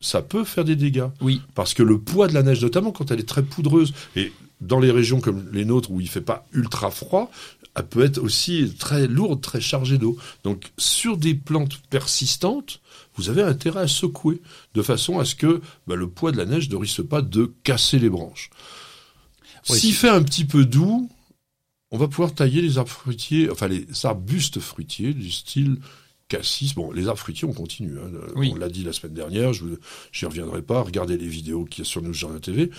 [0.00, 1.06] ça peut faire des dégâts.
[1.22, 1.40] Oui.
[1.54, 4.32] Parce que le poids de la neige, notamment quand elle est très poudreuse, et
[4.66, 7.30] dans les régions comme les nôtres où il fait pas ultra froid,
[7.76, 10.16] elle peut être aussi très lourde, très chargée d'eau.
[10.44, 12.80] Donc sur des plantes persistantes,
[13.16, 14.40] vous avez intérêt à secouer
[14.74, 17.52] de façon à ce que bah, le poids de la neige ne risque pas de
[17.64, 18.50] casser les branches.
[19.70, 21.08] Oui, S'il fait un petit peu doux,
[21.90, 25.78] on va pouvoir tailler les arbres fruitiers, enfin les arbustes fruitiers du style
[26.28, 26.74] cassis.
[26.74, 27.98] Bon, les arbres fruitiers, on continue.
[27.98, 28.10] hein.
[28.34, 28.50] Oui.
[28.52, 29.64] On l'a dit la semaine dernière, je
[30.12, 30.80] j'y reviendrai pas.
[30.82, 32.70] Regardez les vidéos qu'il y a sur nos jardins TV.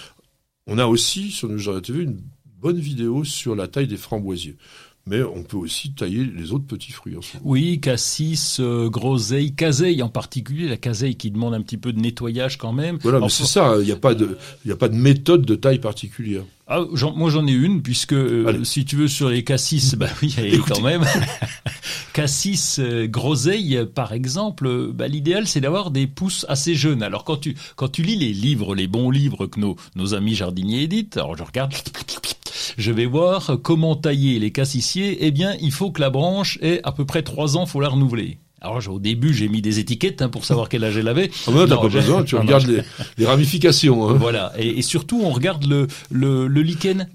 [0.67, 2.19] On a aussi sur nos jardins TV une
[2.61, 4.55] bonne vidéo sur la taille des framboisiers.
[5.07, 7.37] Mais on peut aussi tailler les autres petits fruits en ce.
[7.43, 11.99] Oui, cassis, euh, groseille, caseille en particulier, la caseille qui demande un petit peu de
[11.99, 12.97] nettoyage quand même.
[13.03, 14.35] Voilà, mais c'est ça, il n'y a, pas de-
[14.65, 16.41] il y a pas de méthode de taille particulière.
[16.67, 20.07] Ah, j'en- moi j'en ai une puisque euh, si tu veux sur les cassis, bah
[20.23, 20.35] oui,
[20.67, 21.03] quand même.
[22.13, 27.03] cassis, euh, groseille par exemple, euh, bah, l'idéal c'est d'avoir des pousses assez jeunes.
[27.03, 30.33] Alors quand tu quand tu lis les livres, les bons livres que nos nos amis
[30.33, 31.73] jardiniers éditent, alors je regarde,
[32.77, 35.25] je vais voir comment tailler les cassissiers.
[35.25, 37.89] Eh bien, il faut que la branche ait à peu près trois ans, faut la
[37.89, 38.39] renouveler.
[38.65, 41.31] Alors au début j'ai mis des étiquettes hein, pour savoir quel âge elle avait.
[41.47, 42.81] Ah ben, t'as pas besoin, tu non, regardes les,
[43.17, 44.09] les ramifications.
[44.09, 44.13] hein.
[44.13, 44.51] voilà.
[44.57, 47.07] Et, et surtout, on regarde le, le, le lichen.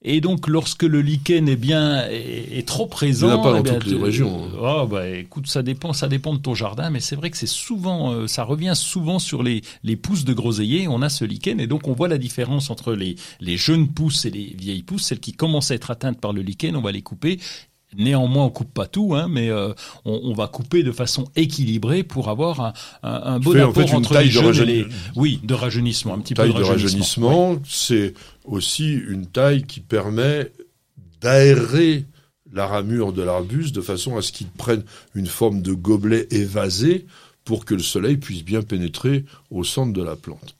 [0.00, 3.42] Et donc, lorsque le lichen est bien est, est trop présent, Il y en a
[3.42, 4.58] pas dans eh bien, toutes les régions, hein.
[4.64, 7.48] Ah bah écoute, ça dépend, ça dépend de ton jardin, mais c'est vrai que c'est
[7.48, 10.86] souvent, euh, ça revient souvent sur les les pousses de groseillier.
[10.86, 14.24] On a ce lichen et donc on voit la différence entre les les jeunes pousses
[14.24, 15.02] et les vieilles pousses.
[15.06, 17.40] Celles qui commencent à être atteintes par le lichen, on va les couper.
[17.96, 19.72] Néanmoins, on coupe pas tout, hein, mais euh,
[20.04, 22.72] on, on va couper de façon équilibrée pour avoir un,
[23.02, 24.86] un, un bon fais, en fait, entre taille les de jeunes et les
[25.16, 28.12] oui de rajeunissement, un petit taille peu de rajeunissement, c'est
[28.44, 30.52] aussi une taille qui permet
[31.22, 32.04] d'aérer
[32.52, 34.82] la ramure de l'arbuste de façon à ce qu'il prenne
[35.14, 37.06] une forme de gobelet évasé
[37.44, 40.56] pour que le soleil puisse bien pénétrer au centre de la plante.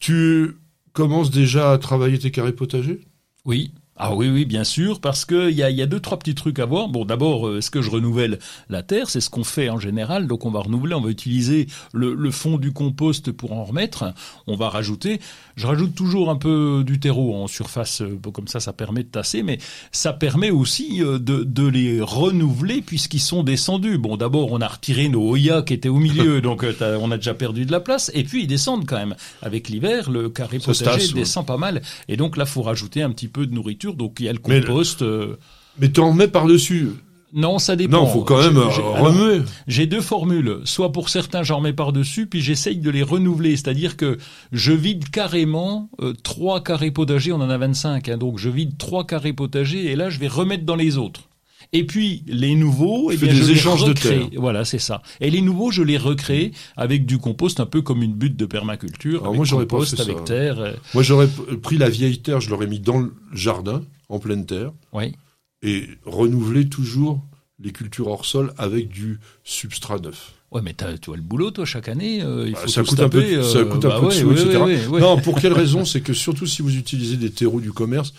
[0.00, 0.56] Tu
[0.92, 3.00] commences déjà à travailler tes carrés potagers?
[3.44, 3.70] Oui.
[4.02, 6.34] Ah oui, oui, bien sûr, parce que il y a, y a, deux, trois petits
[6.34, 6.88] trucs à voir.
[6.88, 8.38] Bon, d'abord, euh, est-ce que je renouvelle
[8.70, 9.10] la terre?
[9.10, 10.26] C'est ce qu'on fait en général.
[10.26, 14.14] Donc, on va renouveler, on va utiliser le, le, fond du compost pour en remettre.
[14.46, 15.20] On va rajouter.
[15.56, 19.08] Je rajoute toujours un peu du terreau en surface, euh, comme ça, ça permet de
[19.08, 19.58] tasser, mais
[19.92, 23.98] ça permet aussi euh, de, de les renouveler puisqu'ils sont descendus.
[23.98, 27.34] Bon, d'abord, on a retiré nos Oya qui étaient au milieu, donc on a déjà
[27.34, 28.10] perdu de la place.
[28.14, 29.14] Et puis, ils descendent quand même.
[29.42, 31.82] Avec l'hiver, le carré potager descend pas mal.
[32.08, 34.38] Et donc là, faut rajouter un petit peu de nourriture donc il y a le
[34.38, 35.04] compost.
[35.78, 36.90] Mais, tu en mets par-dessus
[37.32, 37.98] non, ça dépend.
[37.98, 39.42] Non, faut quand même remuer.
[39.68, 40.58] J'ai deux formules.
[40.64, 43.56] Soit pour certains, j'en mets par-dessus, puis j'essaye de les renouveler.
[43.56, 44.18] C'est-à-dire que
[44.50, 48.76] je vide carrément euh, trois carrés potagers, on en a 25, hein, donc je vide
[48.78, 51.29] trois carrés potagers, et là, je vais remettre dans les autres.
[51.72, 54.28] Et puis les nouveaux, eh bien, je les recrée.
[54.36, 55.02] Voilà, c'est ça.
[55.20, 58.46] Et les nouveaux, je les recrée avec du compost, un peu comme une butte de
[58.46, 59.24] permaculture.
[59.24, 60.58] avec moi, j'aurais compost, avec terre.
[60.58, 60.72] Euh.
[60.94, 61.28] Moi, j'aurais
[61.62, 64.72] pris la vieille terre, je l'aurais mis dans le jardin, en pleine terre.
[64.92, 65.14] Oui.
[65.62, 67.22] Et renouveler toujours
[67.60, 70.32] les cultures hors sol avec du substrat neuf.
[70.50, 72.22] Ouais, mais tu vois le boulot, toi, chaque année.
[72.22, 74.58] Euh, il bah, faut ça, coûte un peu, ça coûte un peu, de sous, etc.
[74.98, 75.84] non, pour quelle raison?
[75.84, 78.12] C'est que surtout si vous utilisez des terreaux du commerce,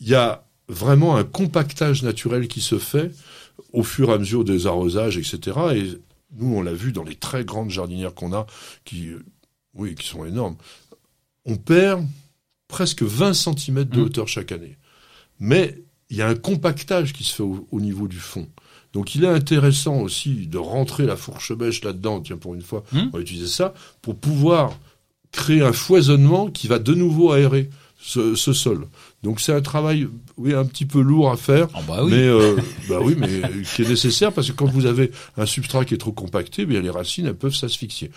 [0.00, 3.12] il y a vraiment un compactage naturel qui se fait
[3.72, 5.58] au fur et à mesure des arrosages, etc.
[5.74, 6.00] Et
[6.36, 8.46] nous, on l'a vu dans les très grandes jardinières qu'on a,
[8.84, 9.10] qui,
[9.74, 10.56] oui, qui sont énormes.
[11.44, 12.06] On perd
[12.68, 14.02] presque 20 cm de mmh.
[14.02, 14.76] hauteur chaque année.
[15.40, 15.76] Mais
[16.08, 18.48] il y a un compactage qui se fait au, niveau du fond.
[18.92, 22.84] Donc il est intéressant aussi de rentrer la fourche bêche là-dedans, tiens pour une fois,
[22.92, 22.98] mmh.
[22.98, 24.76] on va utiliser ça, pour pouvoir
[25.32, 27.70] créer un foisonnement qui va de nouveau aérer
[28.00, 28.86] ce, ce sol.
[29.22, 32.10] Donc c'est un travail, oui, un petit peu lourd à faire, ah bah oui.
[32.12, 32.56] mais euh,
[32.88, 33.42] bah oui, mais
[33.74, 36.80] qui est nécessaire parce que quand vous avez un substrat qui est trop compacté, bien
[36.80, 38.10] les racines elles peuvent s'asphyxier.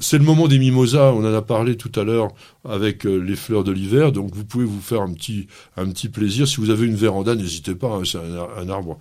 [0.00, 2.28] C'est le moment des mimosas, on en a parlé tout à l'heure
[2.64, 6.08] avec euh, les fleurs de l'hiver, donc vous pouvez vous faire un petit un petit
[6.08, 6.46] plaisir.
[6.46, 8.98] Si vous avez une véranda, n'hésitez pas, hein, c'est un, un arbre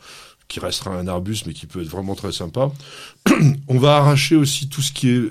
[0.48, 2.72] qui restera un arbuste, mais qui peut être vraiment très sympa.
[3.68, 5.22] on va arracher aussi tout ce qui est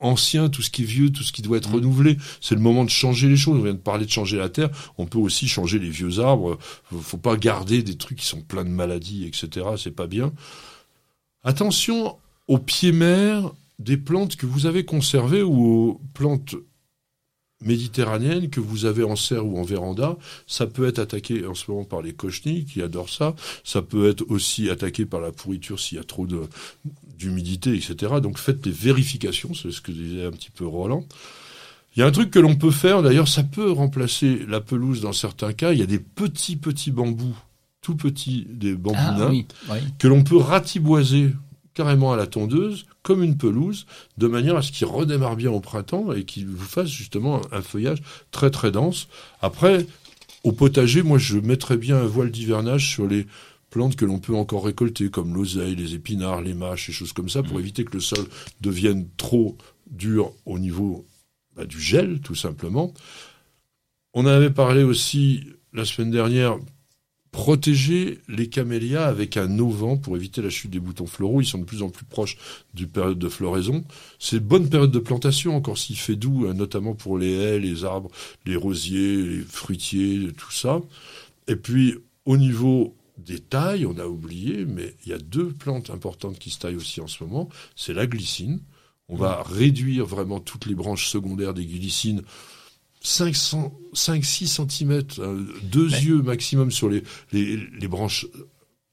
[0.00, 1.74] ancien, tout ce qui est vieux, tout ce qui doit être mmh.
[1.74, 2.16] renouvelé.
[2.40, 3.58] C'est le moment de changer les choses.
[3.58, 4.70] On vient de parler de changer la terre.
[4.98, 6.58] On peut aussi changer les vieux arbres.
[6.84, 9.66] Faut pas garder des trucs qui sont pleins de maladies, etc.
[9.76, 10.32] C'est pas bien.
[11.42, 12.16] Attention
[12.48, 16.56] aux pieds mères des plantes que vous avez conservées ou aux plantes
[17.62, 20.16] méditerranéennes que vous avez en serre ou en véranda,
[20.46, 23.34] ça peut être attaqué en ce moment par les cochenilles qui adorent ça.
[23.64, 26.42] Ça peut être aussi attaqué par la pourriture s'il y a trop de,
[27.18, 28.14] d'humidité, etc.
[28.22, 31.04] Donc faites des vérifications, c'est ce que disait un petit peu Roland.
[31.96, 35.00] Il y a un truc que l'on peut faire, d'ailleurs, ça peut remplacer la pelouse
[35.00, 35.72] dans certains cas.
[35.72, 37.34] Il y a des petits, petits bambous,
[37.80, 39.42] tout petits, des bambous ah nains,
[39.98, 41.32] que l'on peut ratiboiser
[41.72, 43.86] carrément à la tondeuse, comme une pelouse,
[44.18, 47.62] de manière à ce qu'il redémarre bien au printemps et qu'il vous fasse justement un
[47.62, 49.08] feuillage très très dense.
[49.40, 49.86] Après,
[50.42, 53.26] au potager, moi je mettrais bien un voile d'hivernage sur les
[53.76, 57.28] plantes que l'on peut encore récolter, comme l'oseille, les épinards, les mâches, et choses comme
[57.28, 57.60] ça, pour mmh.
[57.60, 58.24] éviter que le sol
[58.62, 59.58] devienne trop
[59.90, 61.04] dur au niveau
[61.54, 62.94] bah, du gel, tout simplement.
[64.14, 66.56] On avait parlé aussi la semaine dernière
[67.32, 71.42] protéger les camélias avec un auvent pour éviter la chute des boutons floraux.
[71.42, 72.38] Ils sont de plus en plus proches
[72.72, 73.84] du période de floraison.
[74.18, 77.58] C'est une bonne période de plantation, encore s'il fait doux, hein, notamment pour les haies,
[77.58, 78.10] les arbres,
[78.46, 80.80] les rosiers, les fruitiers, tout ça.
[81.46, 85.90] Et puis, au niveau des tailles, on a oublié, mais il y a deux plantes
[85.90, 87.48] importantes qui se taillent aussi en ce moment.
[87.74, 88.60] C'est la glycine.
[89.08, 92.22] On va réduire vraiment toutes les branches secondaires des glycines
[93.02, 98.26] 5-6 cm, euh, deux yeux maximum sur les, les, branches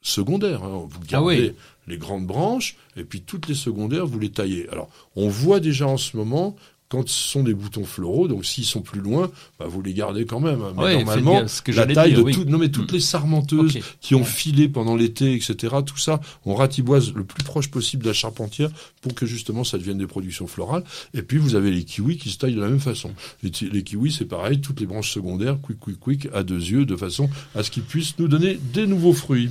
[0.01, 0.63] secondaires.
[0.63, 0.86] Hein.
[0.88, 1.55] Vous ah gardez
[1.88, 4.69] les grandes branches et puis toutes les secondaires, vous les taillez.
[4.69, 6.55] Alors, on voit déjà en ce moment
[6.94, 10.26] quand ce sont des boutons floraux, donc s'ils sont plus loin, bah, vous les gardez
[10.26, 10.62] quand même.
[10.62, 10.74] Hein.
[10.78, 12.96] Mais normalement, la taille de toutes, non mais toutes mm.
[12.96, 15.78] les sarmenteuses qui ont filé pendant l'été, etc.
[15.84, 18.70] Tout ça, on ratiboise le plus proche possible de la charpentière
[19.02, 20.84] pour que justement ça devienne des productions florales.
[21.16, 23.10] Et puis vous avez les kiwis qui se taillent de la même façon.
[23.41, 26.86] Les, les kiwis, c'est pareil, toutes les branches secondaires, quick, quick, quick, à deux yeux,
[26.86, 29.50] de façon à ce qu'ils puissent nous donner des nouveaux fruits.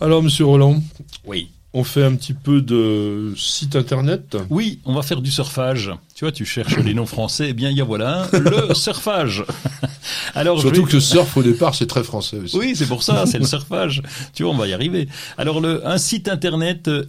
[0.00, 0.82] Alors, monsieur Roland.
[1.24, 1.50] Oui.
[1.72, 4.36] On fait un petit peu de site internet.
[4.50, 5.90] Oui, on va faire du surfage.
[6.14, 9.44] Tu vois, tu cherches les noms français, eh bien, il y a voilà le surfage.
[10.36, 12.56] Alors, Surtout vais- que le surf au départ c'est très français aussi.
[12.56, 14.00] Oui, c'est pour ça, c'est le surfage.
[14.32, 15.08] Tu vois, on va y arriver.
[15.38, 17.04] Alors, le, un site internet euh,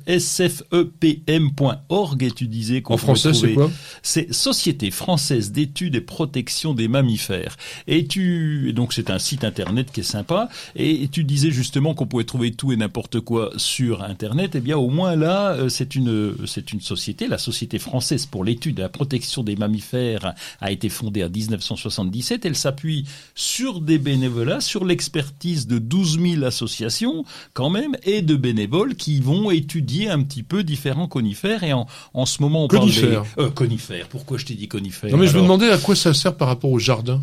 [1.06, 3.70] sfepm.org, et tu disais qu'on En français c'est quoi?
[4.02, 7.58] C'est Société française d'études et protection des mammifères.
[7.88, 10.50] Et tu, donc c'est un site internet qui est sympa.
[10.76, 14.52] Et tu disais justement qu'on pouvait trouver tout et n'importe quoi sur internet.
[14.56, 18.44] Eh bien, au moins là, euh, c'est une, c'est une société, la Société française pour
[18.44, 22.46] l'étude protection des mammifères a été fondée en 1977.
[22.46, 27.24] Elle s'appuie sur des bénévolats, sur l'expertise de 12 000 associations
[27.54, 31.64] quand même et de bénévoles qui vont étudier un petit peu différents conifères.
[31.64, 33.24] Et en, en ce moment, on Conifères.
[33.24, 34.08] parle des euh, conifères.
[34.08, 36.48] Pourquoi je t'ai dit conifères Non mais je me demandais à quoi ça sert par
[36.48, 37.22] rapport au jardin.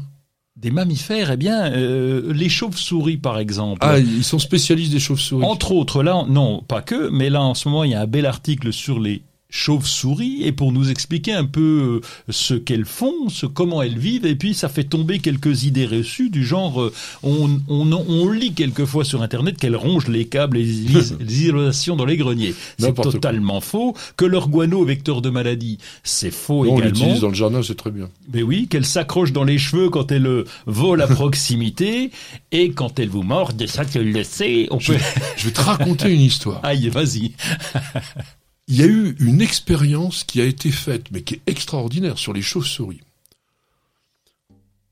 [0.55, 3.79] Des mammifères, eh bien, euh, les chauves-souris par exemple.
[3.81, 5.45] Ah, ils sont spécialistes des chauves-souris.
[5.45, 8.07] Entre autres, là, non, pas que, mais là, en ce moment, il y a un
[8.07, 13.29] bel article sur les chauves-souris et pour nous expliquer un peu euh, ce qu'elles font,
[13.29, 16.93] ce comment elles vivent et puis ça fait tomber quelques idées reçues du genre euh,
[17.23, 21.43] on, on, on lit quelquefois sur internet qu'elles rongent les câbles et les, is- les
[21.45, 22.55] isolations dans les greniers.
[22.79, 23.05] C'est quoi.
[23.05, 23.95] totalement faux.
[24.17, 26.95] Que leur guano vecteur de maladie, c'est faux Non, on également.
[26.99, 28.09] l'utilise dans le jardin, c'est très bien.
[28.33, 32.11] Mais oui, qu'elle s'accroche dans les cheveux quand elle euh, vole à proximité
[32.53, 34.99] et quand elle vous morde, ça tu le sais, on Je, peut...
[35.37, 36.61] je vais te raconter une histoire.
[36.63, 37.33] Aïe, vas-y.
[38.69, 42.33] Il y a eu une expérience qui a été faite, mais qui est extraordinaire, sur
[42.33, 43.01] les chauves-souris.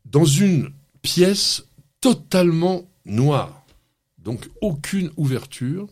[0.04, 0.70] Dans une
[1.02, 1.64] pièce
[2.00, 3.64] totalement noire,
[4.18, 5.88] donc aucune ouverture,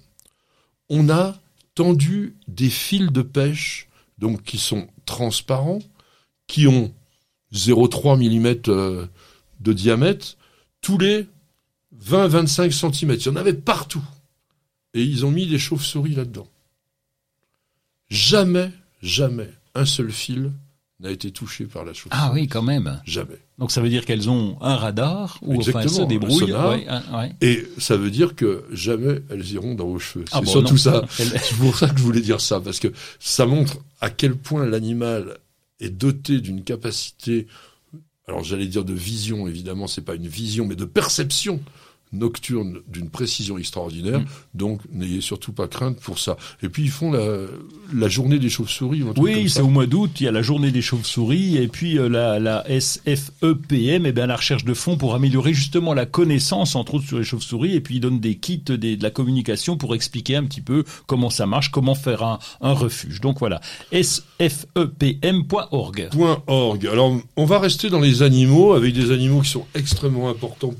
[0.89, 1.41] on a
[1.75, 5.79] tendu des fils de pêche, donc qui sont transparents,
[6.47, 6.93] qui ont
[7.53, 9.07] 0,3 mm euh,
[9.61, 10.37] de diamètre,
[10.81, 11.27] tous les
[12.05, 13.13] 20-25 cm.
[13.13, 14.05] Il y en avait partout.
[14.95, 16.49] Et ils ont mis des chauves-souris là-dedans.
[18.11, 18.71] Jamais,
[19.03, 20.53] jamais, un seul fil
[21.01, 22.11] n'a été touché par la chauve-souris.
[22.13, 23.01] Ah oui, quand même.
[23.05, 23.39] Jamais.
[23.59, 26.39] Donc ça veut dire qu'elles ont un radar ou enfin elles se un débrouillent.
[26.49, 26.71] sonar.
[26.71, 27.33] Ouais, un- ouais.
[27.41, 30.25] Et ça veut dire que jamais elles iront dans vos cheveux.
[30.33, 30.79] Ah C'est bon, surtout non.
[30.79, 31.05] ça.
[31.21, 32.89] Elles- C'est pour ça que je voulais dire ça, parce que
[33.21, 35.39] ça montre à quel point l'animal
[35.81, 37.47] est doté d'une capacité,
[38.27, 41.61] alors j'allais dire de vision, évidemment, c'est pas une vision, mais de perception
[42.13, 44.21] nocturne d'une précision extraordinaire.
[44.21, 44.27] Mm.
[44.55, 46.37] Donc, n'ayez surtout pas crainte pour ça.
[46.63, 47.37] Et puis, ils font la,
[47.95, 49.03] la journée des chauves-souris.
[49.17, 52.09] Oui, c'est au mois d'août, il y a la journée des chauves-souris et puis euh,
[52.09, 56.95] la, la SFEPM, eh bien la recherche de fonds pour améliorer justement la connaissance entre
[56.95, 59.95] autres sur les chauves-souris et puis ils donnent des kits des- de la communication pour
[59.95, 63.21] expliquer un petit peu comment ça marche, comment faire un, un refuge.
[63.21, 63.61] Donc voilà,
[63.93, 66.09] sfepm.org.
[66.47, 66.87] .org.
[66.87, 70.75] Alors, on va rester dans les animaux, avec des animaux qui sont extrêmement importants.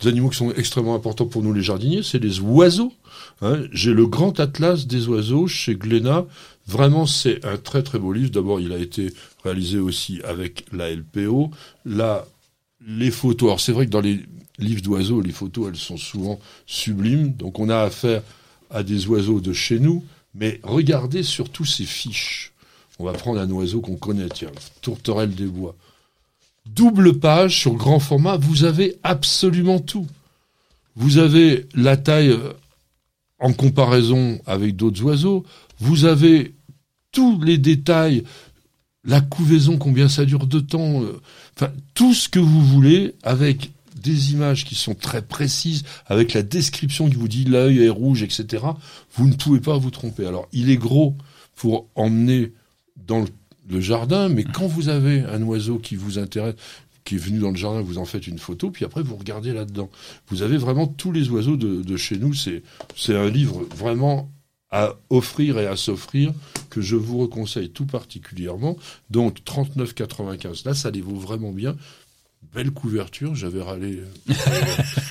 [0.00, 2.92] Des animaux qui sont extrêmement importants pour nous les jardiniers, c'est les oiseaux.
[3.42, 3.62] hein.
[3.72, 6.24] J'ai le grand atlas des oiseaux chez Glénat.
[6.66, 8.30] Vraiment, c'est un très très beau livre.
[8.30, 11.50] D'abord, il a été réalisé aussi avec la LPO.
[11.84, 12.26] Là,
[12.86, 13.48] les photos.
[13.48, 14.20] Alors, c'est vrai que dans les
[14.58, 17.32] livres d'oiseaux, les photos, elles sont souvent sublimes.
[17.32, 18.22] Donc, on a affaire
[18.70, 20.04] à des oiseaux de chez nous.
[20.34, 22.52] Mais regardez surtout ces fiches.
[23.00, 24.50] On va prendre un oiseau qu'on connaît, tiens,
[24.82, 25.74] tourterelle des bois.
[26.74, 30.06] Double page sur grand format, vous avez absolument tout.
[30.96, 32.52] Vous avez la taille euh,
[33.38, 35.44] en comparaison avec d'autres oiseaux,
[35.78, 36.54] vous avez
[37.12, 38.24] tous les détails,
[39.04, 41.20] la couvaison, combien ça dure de temps, euh,
[41.56, 43.70] enfin tout ce que vous voulez avec
[44.02, 48.22] des images qui sont très précises, avec la description qui vous dit l'œil est rouge,
[48.22, 48.64] etc.
[49.14, 50.26] Vous ne pouvez pas vous tromper.
[50.26, 51.16] Alors il est gros
[51.54, 52.52] pour emmener
[53.06, 53.28] dans le,
[53.68, 56.54] le jardin, mais quand vous avez un oiseau qui vous intéresse,
[57.04, 59.52] qui est venu dans le jardin, vous en faites une photo, puis après vous regardez
[59.52, 59.90] là-dedans.
[60.28, 62.34] Vous avez vraiment tous les oiseaux de, de chez nous.
[62.34, 62.62] C'est
[63.16, 64.30] un livre vraiment
[64.70, 66.32] à offrir et à s'offrir
[66.70, 68.76] que je vous reconseille tout particulièrement.
[69.10, 70.66] Donc 39,95.
[70.66, 71.76] Là, ça les vaut vraiment bien.
[72.52, 74.34] Belle couverture, j'avais râlé euh,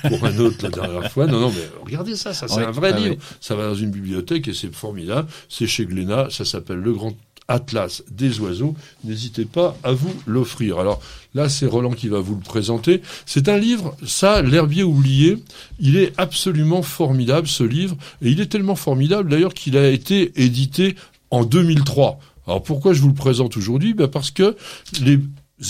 [0.08, 1.28] pour un autre la dernière fois.
[1.28, 3.16] Non, non, mais regardez ça, ça c'est un vrai ah livre.
[3.42, 5.30] Ça va dans une bibliothèque et c'est formidable.
[5.50, 7.16] C'est chez Glénat, ça s'appelle Le Grand
[7.48, 8.76] Atlas des oiseaux.
[9.04, 10.80] N'hésitez pas à vous l'offrir.
[10.80, 11.02] Alors
[11.34, 13.02] là, c'est Roland qui va vous le présenter.
[13.26, 15.38] C'est un livre, ça, L'herbier oublié.
[15.80, 17.96] Il est absolument formidable, ce livre.
[18.22, 20.96] Et il est tellement formidable, d'ailleurs, qu'il a été édité
[21.32, 22.20] en 2003.
[22.48, 23.94] Alors pourquoi je vous le présente aujourd'hui?
[23.94, 24.56] Ben Parce que
[25.02, 25.20] les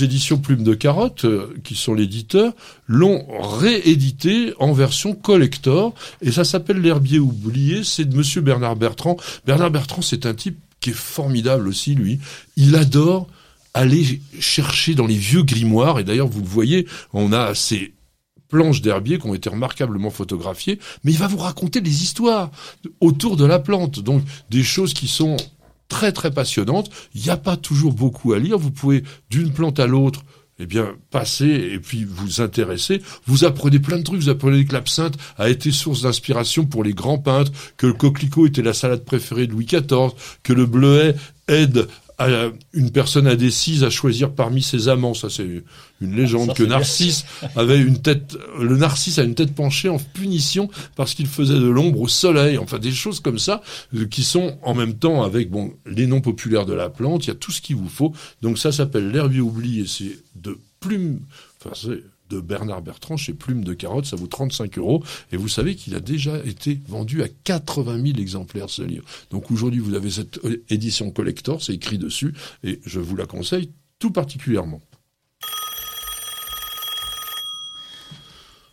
[0.01, 2.53] éditions Plume de Carotte, euh, qui sont l'éditeur,
[2.87, 5.93] l'ont réédité en version collector.
[6.21, 7.83] Et ça s'appelle L'herbier oublié.
[7.83, 9.17] C'est de monsieur Bernard Bertrand.
[9.45, 12.19] Bernard Bertrand, c'est un type qui est formidable aussi, lui.
[12.55, 13.27] Il adore
[13.73, 15.99] aller chercher dans les vieux grimoires.
[15.99, 17.93] Et d'ailleurs, vous le voyez, on a ces
[18.47, 22.49] planches d'herbier qui ont été remarquablement photographiées, mais il va vous raconter des histoires
[23.01, 23.99] autour de la plante.
[23.99, 25.37] Donc, des choses qui sont
[25.89, 26.89] très très passionnantes.
[27.13, 28.57] Il n'y a pas toujours beaucoup à lire.
[28.57, 30.23] Vous pouvez d'une plante à l'autre
[30.59, 33.01] eh bien, passez et puis vous intéressez.
[33.25, 34.21] Vous apprenez plein de trucs.
[34.21, 38.47] Vous apprenez que l'absinthe a été source d'inspiration pour les grands peintres, que le coquelicot
[38.47, 40.11] était la salade préférée de Louis XIV,
[40.43, 41.15] que le bleuet
[41.47, 41.87] aide
[42.19, 45.13] à une personne indécise à choisir parmi ses amants.
[45.13, 45.63] Ça, c'est
[46.01, 46.47] une légende.
[46.47, 46.77] Ça, que bien.
[46.77, 51.59] Narcisse avait une tête, le Narcisse a une tête penchée en punition parce qu'il faisait
[51.59, 52.57] de l'ombre au soleil.
[52.57, 53.61] Enfin, des choses comme ça
[53.95, 57.25] euh, qui sont en même temps avec bon les noms populaires de la plante.
[57.25, 58.13] Il y a tout ce qu'il vous faut.
[58.41, 59.85] Donc ça s'appelle l'herbier oublié.
[59.85, 60.17] C'est
[60.79, 61.19] plume.
[61.59, 65.03] Enfin, c'est de Bernard Bertrand chez Plume de Carotte, ça vaut 35 euros.
[65.31, 69.05] Et vous savez qu'il a déjà été vendu à 80 000 exemplaires ce livre.
[69.31, 73.25] Donc aujourd'hui, vous avez cette euh, édition collector, c'est écrit dessus, et je vous la
[73.25, 74.81] conseille tout particulièrement.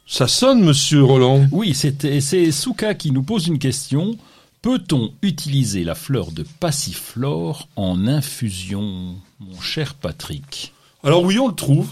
[0.07, 1.49] Ça sonne, monsieur Roland.
[1.51, 4.17] Oui, c'est c'est Souka qui nous pose une question.
[4.63, 10.74] Peut-on utiliser la fleur de passiflore en infusion, mon cher Patrick?
[11.05, 11.89] Alors oui, on le trouve.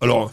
[0.00, 0.32] Alors,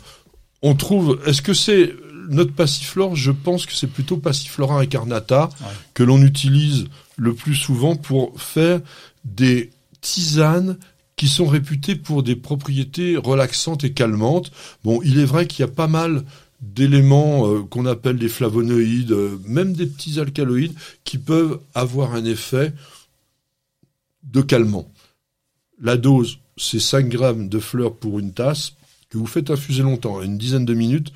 [0.61, 1.20] on trouve.
[1.26, 1.93] Est-ce que c'est
[2.30, 3.16] notre passiflore?
[3.16, 5.49] Je pense que c'est plutôt passiflora incarnata
[5.93, 6.86] que l'on utilise
[7.18, 8.82] le plus souvent pour faire
[9.26, 10.78] des tisanes
[11.16, 14.51] qui sont réputées pour des propriétés relaxantes et calmantes.
[14.84, 16.24] Bon, il est vrai qu'il y a pas mal
[16.61, 22.26] d'éléments euh, qu'on appelle des flavonoïdes, euh, même des petits alcaloïdes, qui peuvent avoir un
[22.26, 22.74] effet
[24.24, 24.89] de calmant.
[25.82, 28.74] La dose, c'est 5 grammes de fleurs pour une tasse,
[29.09, 31.11] que vous faites infuser longtemps, une dizaine de minutes,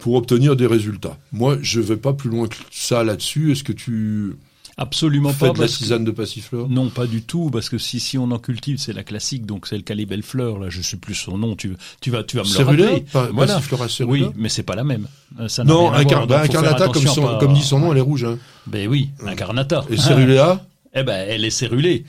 [0.00, 1.16] pour obtenir des résultats.
[1.32, 3.52] Moi, je vais pas plus loin que ça là-dessus.
[3.52, 4.34] Est-ce que tu
[4.78, 5.52] Absolument fais pas.
[5.52, 6.66] de la tisane de passiflore?
[6.70, 9.66] Non, pas du tout, parce que si, si on en cultive, c'est la classique, donc
[9.66, 12.42] c'est le calibelle fleur, là, je sais plus son nom, tu, tu vas, tu vas
[12.42, 13.04] me le rappeler.
[13.12, 13.54] Pa- Voilà.
[13.56, 15.08] Passiflora cérula Oui, mais c'est pas la même.
[15.38, 17.80] Euh, Ça Non, à incar- voir, bah, incarnata, comme, son- à pas- comme dit son
[17.80, 18.24] nom, elle est rouge.
[18.24, 18.38] Hein.
[18.66, 19.84] Ben oui, incarnata.
[19.90, 20.64] Et cérulea,
[20.94, 22.04] Eh ben, elle est cérulée.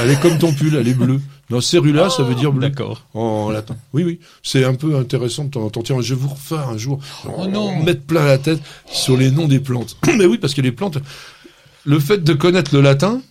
[0.00, 1.20] Elle est comme ton pull, elle est bleue.
[1.50, 2.68] Non, cérula, ça veut dire bleu.
[2.68, 3.06] D'accord.
[3.14, 3.76] En latin.
[3.92, 4.20] Oui, oui.
[4.42, 5.82] C'est un peu intéressant de temps en temps.
[5.82, 7.00] Tiens, je vais vous refaire un jour.
[7.26, 7.82] Oh non.
[7.82, 9.96] Mettre plein la tête sur les noms des plantes.
[10.18, 10.98] Mais oui, parce que les plantes,
[11.84, 13.22] le fait de connaître le latin,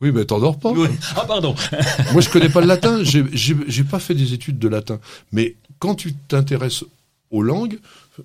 [0.00, 0.70] oui, mais t'endors pas.
[0.70, 0.88] Oui.
[1.16, 1.56] Ah, pardon.
[2.12, 3.00] Moi, je connais pas le latin.
[3.02, 5.00] J'ai pas fait des études de latin.
[5.32, 6.84] Mais quand tu t'intéresses
[7.30, 7.80] aux langues,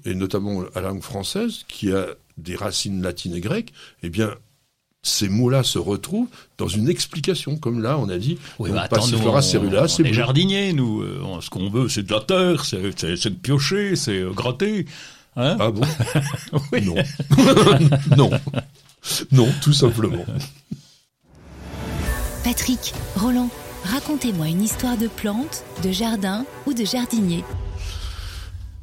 [0.05, 3.73] et notamment à la langue française, qui a des racines latines et grecques,
[4.03, 4.35] eh bien,
[5.03, 7.57] ces mots-là se retrouvent dans une explication.
[7.57, 10.13] Comme là, on a dit, Oui, bah, attends, nous, Passiflora on, cérula, on est bleu.
[10.13, 11.01] jardiniers, nous.
[11.01, 14.31] euh, ce qu'on veut, c'est de la terre, c'est, c'est, c'est de piocher, c'est euh,
[14.31, 14.85] gratter.
[15.35, 15.81] Hein Ah bon.
[16.81, 16.95] Non.
[18.17, 18.29] non.
[19.31, 20.23] Non, tout simplement.
[22.43, 23.49] Patrick, Roland,
[23.83, 27.43] racontez-moi une histoire de plante, de jardin ou de jardinier.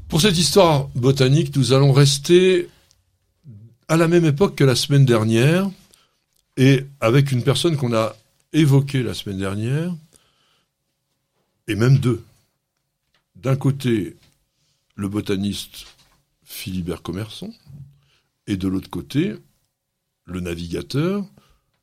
[0.09, 2.69] Pour cette histoire botanique, nous allons rester
[3.89, 5.69] à la même époque que la semaine dernière
[6.57, 8.15] et avec une personne qu'on a
[8.53, 9.95] évoquée la semaine dernière,
[11.69, 12.23] et même deux.
[13.37, 14.17] D'un côté,
[14.97, 15.87] le botaniste
[16.45, 17.53] Philibert Commerson,
[18.47, 19.35] et de l'autre côté,
[20.27, 21.25] le navigateur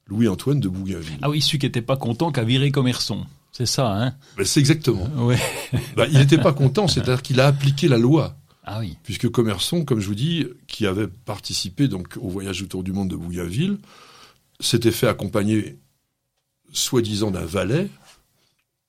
[0.08, 1.20] Louis-Antoine de Bougainville.
[1.22, 3.26] Ah oui, celui qui était pas content qu'a viré Commerson.
[3.52, 4.14] C'est ça, hein?
[4.38, 5.08] Ben, c'est exactement.
[5.26, 5.40] Ouais.
[5.96, 8.36] Ben, il n'était pas content, c'est-à-dire qu'il a appliqué la loi.
[8.70, 8.98] Ah oui.
[9.04, 13.08] puisque Commerson, comme je vous dis, qui avait participé donc au voyage autour du monde
[13.08, 13.78] de Bougainville,
[14.60, 15.78] s'était fait accompagner,
[16.72, 17.90] soi-disant, d'un valet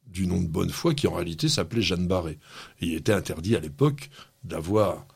[0.07, 2.39] du nom de Bonnefoy, qui en réalité s'appelait Jeanne Barré.
[2.81, 4.11] Et il était interdit à l'époque
[4.43, 5.07] d'avoir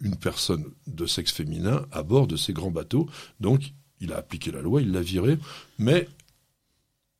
[0.00, 3.08] une personne de sexe féminin à bord de ces grands bateaux.
[3.40, 5.38] Donc, il a appliqué la loi, il l'a viré.
[5.78, 6.08] Mais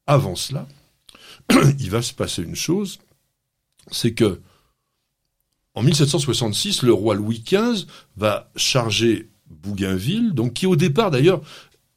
[0.06, 0.68] avant cela,
[1.78, 2.98] il va se passer une chose,
[3.90, 4.40] c'est que
[5.74, 11.40] en 1766, le roi Louis XV va charger Bougainville, donc qui au départ d'ailleurs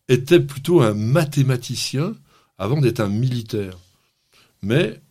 [0.08, 2.16] était plutôt un mathématicien
[2.58, 3.78] avant d'être un militaire.
[4.62, 5.02] Mais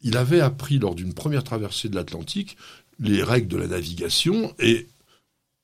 [0.00, 2.56] il avait appris lors d'une première traversée de l'Atlantique
[2.98, 4.88] les règles de la navigation et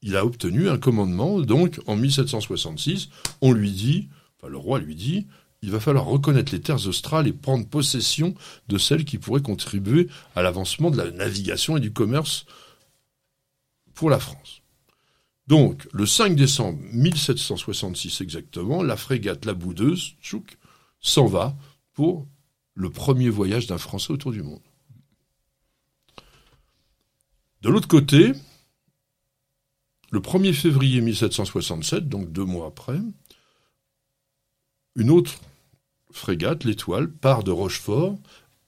[0.02, 1.40] il a obtenu un commandement.
[1.40, 3.08] Donc en 1766,
[3.40, 4.08] on lui dit,
[4.38, 5.26] enfin le roi lui dit,
[5.62, 8.34] il va falloir reconnaître les terres australes et prendre possession
[8.68, 12.46] de celles qui pourraient contribuer à l'avancement de la navigation et du commerce
[13.94, 14.62] pour la France.
[15.46, 20.58] Donc, le 5 décembre 1766 exactement, la frégate La Boudeuse, Tchouk,
[21.00, 21.56] s'en va
[21.92, 22.26] pour
[22.74, 24.60] le premier voyage d'un Français autour du monde.
[27.62, 28.32] De l'autre côté,
[30.10, 33.00] le 1er février 1767, donc deux mois après,
[34.94, 35.40] une autre
[36.10, 38.18] frégate, l'Étoile, part de Rochefort,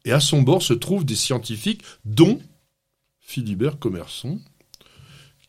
[0.04, 2.40] et à son bord se trouvent des scientifiques, dont
[3.20, 4.40] Philibert Commerson,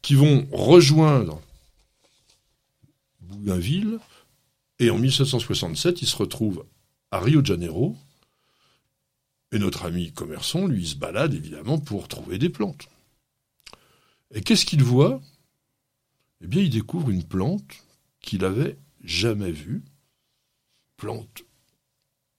[0.02, 1.42] qui vont rejoindre
[3.22, 4.00] Bougainville,
[4.80, 6.66] et en 1767, ils se retrouvent
[7.12, 7.98] à Rio de Janeiro,
[9.52, 12.88] Et notre ami commerçant, lui, se balade évidemment pour trouver des plantes.
[14.32, 15.22] Et qu'est-ce qu'il voit?
[16.42, 17.84] Eh bien, il découvre une plante
[18.22, 19.84] qu'il avait jamais vue,
[20.98, 21.44] plante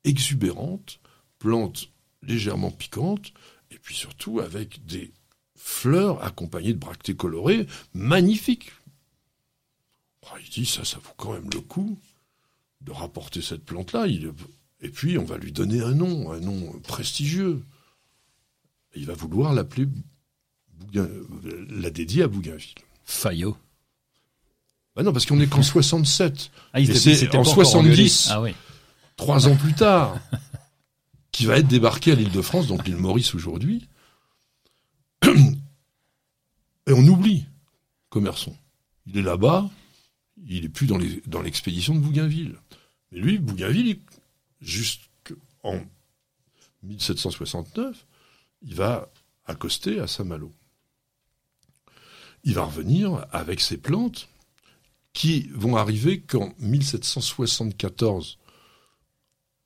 [0.04, 1.00] exubérante,
[1.38, 1.90] plante
[2.22, 3.32] légèrement piquante,
[3.70, 5.12] et puis surtout avec des
[5.62, 8.72] fleurs accompagnées de bractées colorées magnifiques.
[10.22, 11.98] Oh, il dit ça, ça vaut quand même le coup
[12.80, 14.06] de rapporter cette plante-là.
[14.06, 17.62] Et puis on va lui donner un nom, un nom prestigieux.
[18.94, 19.86] il va vouloir l'appeler,
[20.92, 22.74] la dédier à Bougainville.
[23.04, 23.56] Fayot.
[24.96, 26.50] Bah non, parce qu'on est qu'en 67.
[26.72, 28.54] Ah, et c'est en 70, ah, oui.
[29.16, 30.18] trois ans plus tard,
[31.32, 33.86] qui va être débarqué à l'île de France, donc l'île Maurice aujourd'hui.
[36.86, 37.46] Et on oublie
[38.08, 38.56] Commerçon.
[39.06, 39.70] Il est là-bas,
[40.44, 42.56] il est plus dans l'expédition de Bougainville.
[43.12, 43.98] Mais lui, Bougainville,
[44.60, 45.80] jusqu'en
[46.82, 48.06] 1769,
[48.62, 49.10] il va
[49.46, 50.52] accoster à Saint-Malo.
[52.44, 54.28] Il va revenir avec ses plantes
[55.12, 58.38] qui vont arriver qu'en 1774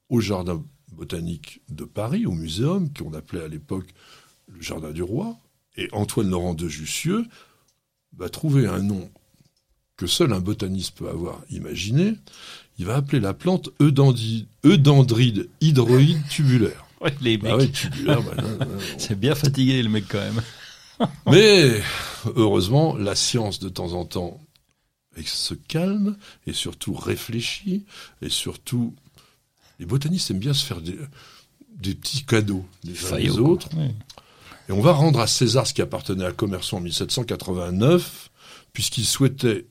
[0.09, 3.89] au jardin botanique de Paris, au muséum, qu'on appelait à l'époque
[4.49, 5.39] le jardin du roi,
[5.77, 7.25] et Antoine Laurent de Jussieu
[8.17, 9.11] va trouver un nom
[9.97, 12.15] que seul un botaniste peut avoir imaginé.
[12.79, 16.81] Il va appeler la plante Eudendride hydroïde tubulaire.
[17.01, 17.87] Ouais, les bah mecs.
[18.07, 18.19] Bah
[18.99, 20.41] C'est bien fatigué le mec quand même.
[21.31, 21.83] Mais
[22.35, 24.41] heureusement, la science de temps en temps
[25.23, 26.17] se calme
[26.47, 27.85] et surtout réfléchit
[28.23, 28.95] et surtout
[29.79, 30.97] les botanistes aiment bien se faire des,
[31.95, 33.69] petits cadeaux les uns les autres.
[34.69, 38.31] Et on va rendre à César ce qui appartenait à Commerçant en 1789,
[38.73, 39.67] puisqu'il souhaitait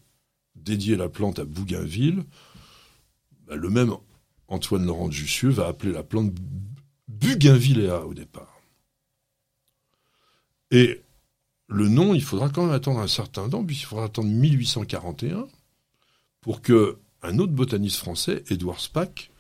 [0.56, 2.24] dédier la plante à Bougainville.
[3.48, 3.94] Bah, le même
[4.48, 6.32] Antoine Laurent de Jussieu va appeler la plante
[7.08, 8.62] Bougainvillea au départ.
[10.72, 11.02] Et
[11.68, 15.48] le nom, il faudra quand même attendre un certain temps, puisqu'il faudra attendre 1841
[16.42, 19.32] pour que un autre botaniste français, Édouard Spack,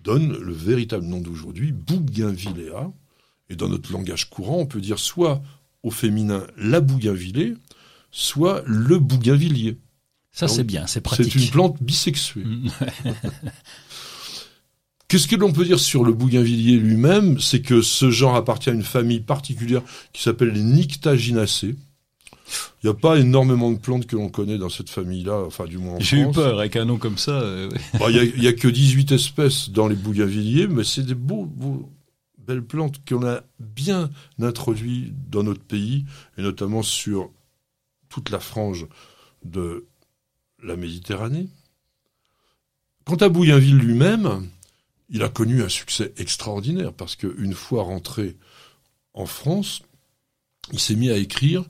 [0.00, 2.92] donne le véritable nom d'aujourd'hui, Bougainvillea.
[3.50, 5.42] Et dans notre langage courant, on peut dire soit
[5.82, 7.54] au féminin la bougainvillée,
[8.10, 9.76] soit le bougainvillier.
[10.32, 11.32] Ça, c'est bien, c'est pratique.
[11.32, 12.44] C'est une plante bisexuée.
[15.08, 17.40] Qu'est-ce que l'on peut dire sur le bougainvillier lui-même?
[17.40, 19.82] C'est que ce genre appartient à une famille particulière
[20.12, 21.74] qui s'appelle les Nyctaginacées.
[22.82, 25.78] Il n'y a pas énormément de plantes que l'on connaît dans cette famille-là, enfin du
[25.78, 27.32] moins en J'ai eu peur avec un nom comme ça.
[27.32, 31.48] Euh, bah, il n'y a, que 18 espèces dans les bougainvilliers, mais c'est des beaux,
[32.46, 34.10] belles plantes qu'on a bien
[34.40, 36.04] introduites dans notre pays,
[36.36, 37.30] et notamment sur
[38.08, 38.86] toute la frange
[39.44, 39.86] de
[40.62, 41.48] la Méditerranée.
[43.04, 44.48] Quant à Bougainville lui-même,
[45.08, 48.36] il a connu un succès extraordinaire parce qu'une fois rentré
[49.14, 49.82] en France,
[50.72, 51.64] il s'est mis à écrire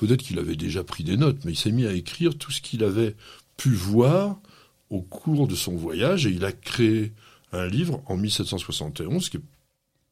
[0.00, 2.62] Peut-être qu'il avait déjà pris des notes, mais il s'est mis à écrire tout ce
[2.62, 3.16] qu'il avait
[3.58, 4.40] pu voir
[4.88, 7.12] au cours de son voyage et il a créé
[7.52, 9.40] un livre en 1771 qui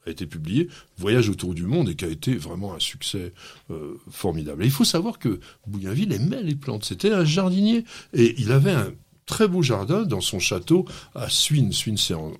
[0.08, 3.32] a été publié, Voyage autour du monde, et qui a été vraiment un succès
[3.70, 4.62] euh, formidable.
[4.62, 6.84] Et il faut savoir que Bougainville aimait les plantes.
[6.84, 8.92] C'était un jardinier et il avait un
[9.26, 11.72] très beau jardin dans son château à Suines.
[11.72, 12.32] Suines, c'est en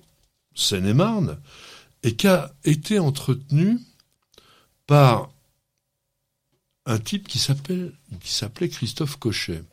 [0.55, 1.37] Seine-et-Marne,
[2.03, 3.79] et qui a été entretenu
[4.87, 5.31] par
[6.85, 9.63] un type qui s'appelle, qui s'appelait Christophe Cochet.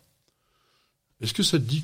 [1.20, 1.82] Est-ce que ça te dit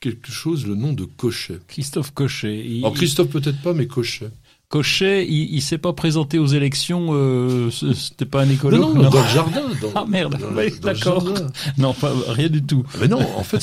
[0.00, 1.60] quelque chose le nom de Cochet?
[1.68, 2.78] Christophe Cochet.
[2.78, 4.30] Alors Christophe peut-être pas, mais Cochet.
[4.72, 9.10] Cochet, il, il s'est pas présenté aux élections, euh, c'était pas un écolo non, non,
[9.10, 9.62] dans le jardin.
[9.94, 10.38] ah merde,
[10.80, 11.28] d'accord.
[11.76, 12.82] Non, pas, rien du tout.
[12.98, 13.60] Mais non, en fait,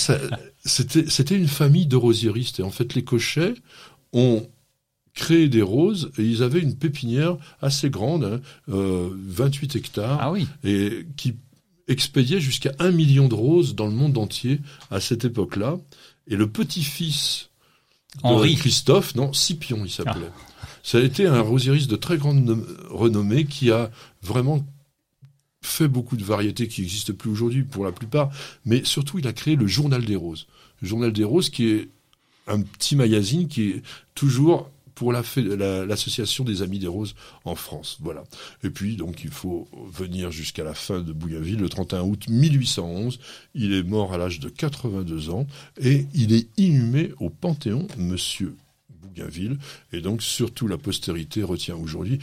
[0.63, 2.59] c'était, c'était une famille de rosieristes.
[2.59, 3.55] Et en fait, les Cochets
[4.13, 4.47] ont
[5.15, 10.31] créé des roses et ils avaient une pépinière assez grande, 28 hein, euh, hectares, ah
[10.31, 10.47] oui.
[10.63, 11.37] et qui
[11.87, 15.77] expédiait jusqu'à un million de roses dans le monde entier à cette époque-là.
[16.27, 17.49] Et le petit-fils
[18.23, 20.29] de Christophe, non, Scipion il s'appelait.
[20.29, 20.48] Ah.
[20.83, 24.65] Ça a été un rosieriste de très grande renommée qui a vraiment
[25.61, 28.31] fait beaucoup de variétés qui n'existent plus aujourd'hui pour la plupart,
[28.65, 30.47] mais surtout il a créé le Journal des Roses.
[30.81, 31.89] Le Journal des Roses qui est
[32.47, 33.81] un petit magazine qui est
[34.15, 37.99] toujours pour l'association des Amis des Roses en France.
[38.01, 38.25] Voilà.
[38.63, 43.17] Et puis, donc, il faut venir jusqu'à la fin de Bougainville, le 31 août 1811.
[43.55, 45.47] Il est mort à l'âge de 82 ans
[45.81, 48.55] et il est inhumé au Panthéon, monsieur
[49.19, 49.57] Bougainville.
[49.93, 52.19] Et donc, surtout, la postérité retient aujourd'hui.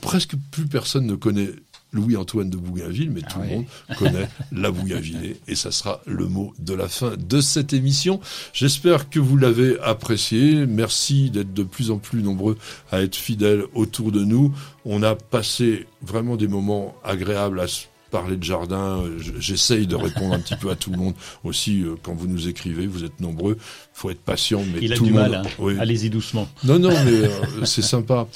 [0.00, 1.50] Presque plus personne ne connaît
[1.92, 3.64] Louis-Antoine de Bougainville, mais tout le monde
[3.96, 8.20] connaît la Bougainvillée et ça sera le mot de la fin de cette émission.
[8.52, 10.66] J'espère que vous l'avez apprécié.
[10.66, 12.58] Merci d'être de plus en plus nombreux
[12.90, 14.52] à être fidèles autour de nous.
[14.84, 17.68] On a passé vraiment des moments agréables à
[18.14, 19.02] parler de jardin.
[19.40, 22.46] J'essaye de répondre un petit peu à tout le monde aussi euh, quand vous nous
[22.48, 22.86] écrivez.
[22.86, 23.58] Vous êtes nombreux.
[23.92, 25.32] faut être patient, mais Il a du le mal.
[25.32, 25.46] monde.
[25.46, 25.50] hein.
[25.58, 25.74] Oui.
[25.80, 26.48] Allez-y doucement.
[26.62, 27.28] Non, non, mais euh,
[27.64, 28.28] c'est sympa.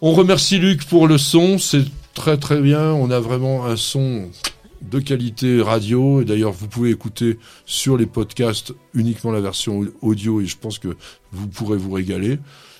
[0.00, 1.58] On remercie Luc pour le son.
[1.58, 2.92] C'est très très bien.
[2.94, 4.30] On a vraiment un son
[4.80, 6.22] de qualité radio.
[6.22, 10.78] Et d'ailleurs, vous pouvez écouter sur les podcasts uniquement la version audio et je pense
[10.78, 10.96] que
[11.30, 12.38] vous pourrez vous régaler.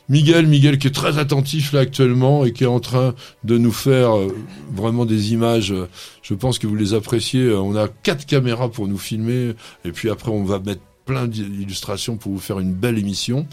[0.09, 3.73] Miguel, Miguel qui est très attentif là actuellement et qui est en train de nous
[3.73, 4.29] faire euh,
[4.75, 5.73] vraiment des images.
[5.73, 5.89] euh,
[6.23, 7.43] Je pense que vous les appréciez.
[7.45, 9.55] Euh, On a quatre caméras pour nous filmer
[9.85, 13.47] et puis après on va mettre plein d'illustrations pour vous faire une belle émission.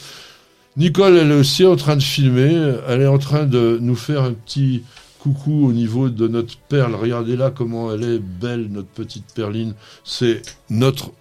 [0.78, 2.76] Nicole, elle est aussi en train de filmer.
[2.88, 4.84] Elle est en train de nous faire un petit
[5.19, 6.95] coucou au niveau de notre perle.
[6.95, 9.73] Regardez là comment elle est belle, notre petite perline.
[10.06, 11.11] C'est notre,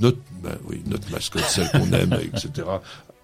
[0.00, 2.66] notre, ben oui, notre mascotte, celle qu'on aime, etc.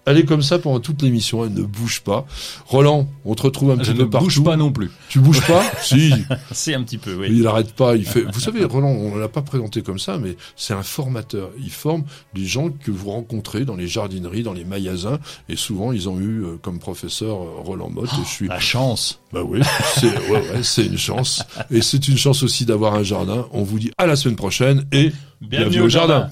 [0.09, 2.25] Elle est comme ça pendant toute l'émission, elle ne bouge pas.
[2.65, 4.25] Roland, on te retrouve un petit ne peu partout.
[4.25, 4.89] bouge pas non plus.
[5.07, 6.11] Tu bouges pas Si.
[6.51, 7.27] C'est un petit peu, oui.
[7.29, 7.95] Il arrête pas.
[7.95, 8.23] Il fait.
[8.23, 11.51] Vous savez, Roland, on l'a pas présenté comme ça, mais c'est un formateur.
[11.63, 15.91] Il forme des gens que vous rencontrez dans les jardineries, dans les magasins, et souvent
[15.91, 18.09] ils ont eu euh, comme professeur euh, Roland Motte.
[18.13, 18.47] et je suis.
[18.47, 19.19] La chance.
[19.31, 19.61] Bah oui,
[19.93, 23.45] c'est ouais, une chance, et c'est une chance aussi d'avoir un jardin.
[23.51, 26.31] On vous dit à la semaine prochaine et bienvenue, au jardin.